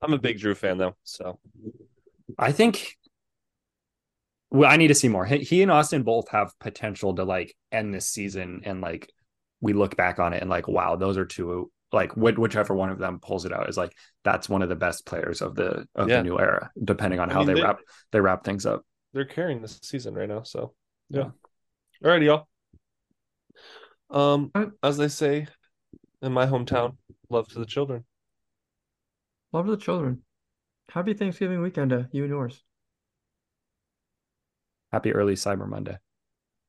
[0.00, 0.94] I'm a big Drew fan though.
[1.02, 1.38] So
[2.38, 2.96] I think
[4.50, 5.26] well, I need to see more.
[5.26, 9.12] He, he and Austin both have potential to like end this season and like
[9.60, 12.98] we look back on it and like, wow, those are two like whichever one of
[12.98, 16.08] them pulls it out is like that's one of the best players of the of
[16.08, 16.18] yeah.
[16.18, 17.78] the new era depending on I how mean, they, they, wrap
[18.12, 18.84] they wrap things up.
[19.14, 20.74] They're carrying this season right now so.
[21.10, 21.30] Yeah,
[22.02, 22.08] yeah.
[22.08, 22.48] all right y'all.
[24.10, 25.46] Um as they say
[26.20, 26.96] in my hometown
[27.30, 28.04] love to the children.
[29.52, 30.22] Love to the children.
[30.90, 32.62] Happy thanksgiving weekend to you and yours.
[34.92, 35.96] Happy early cyber monday.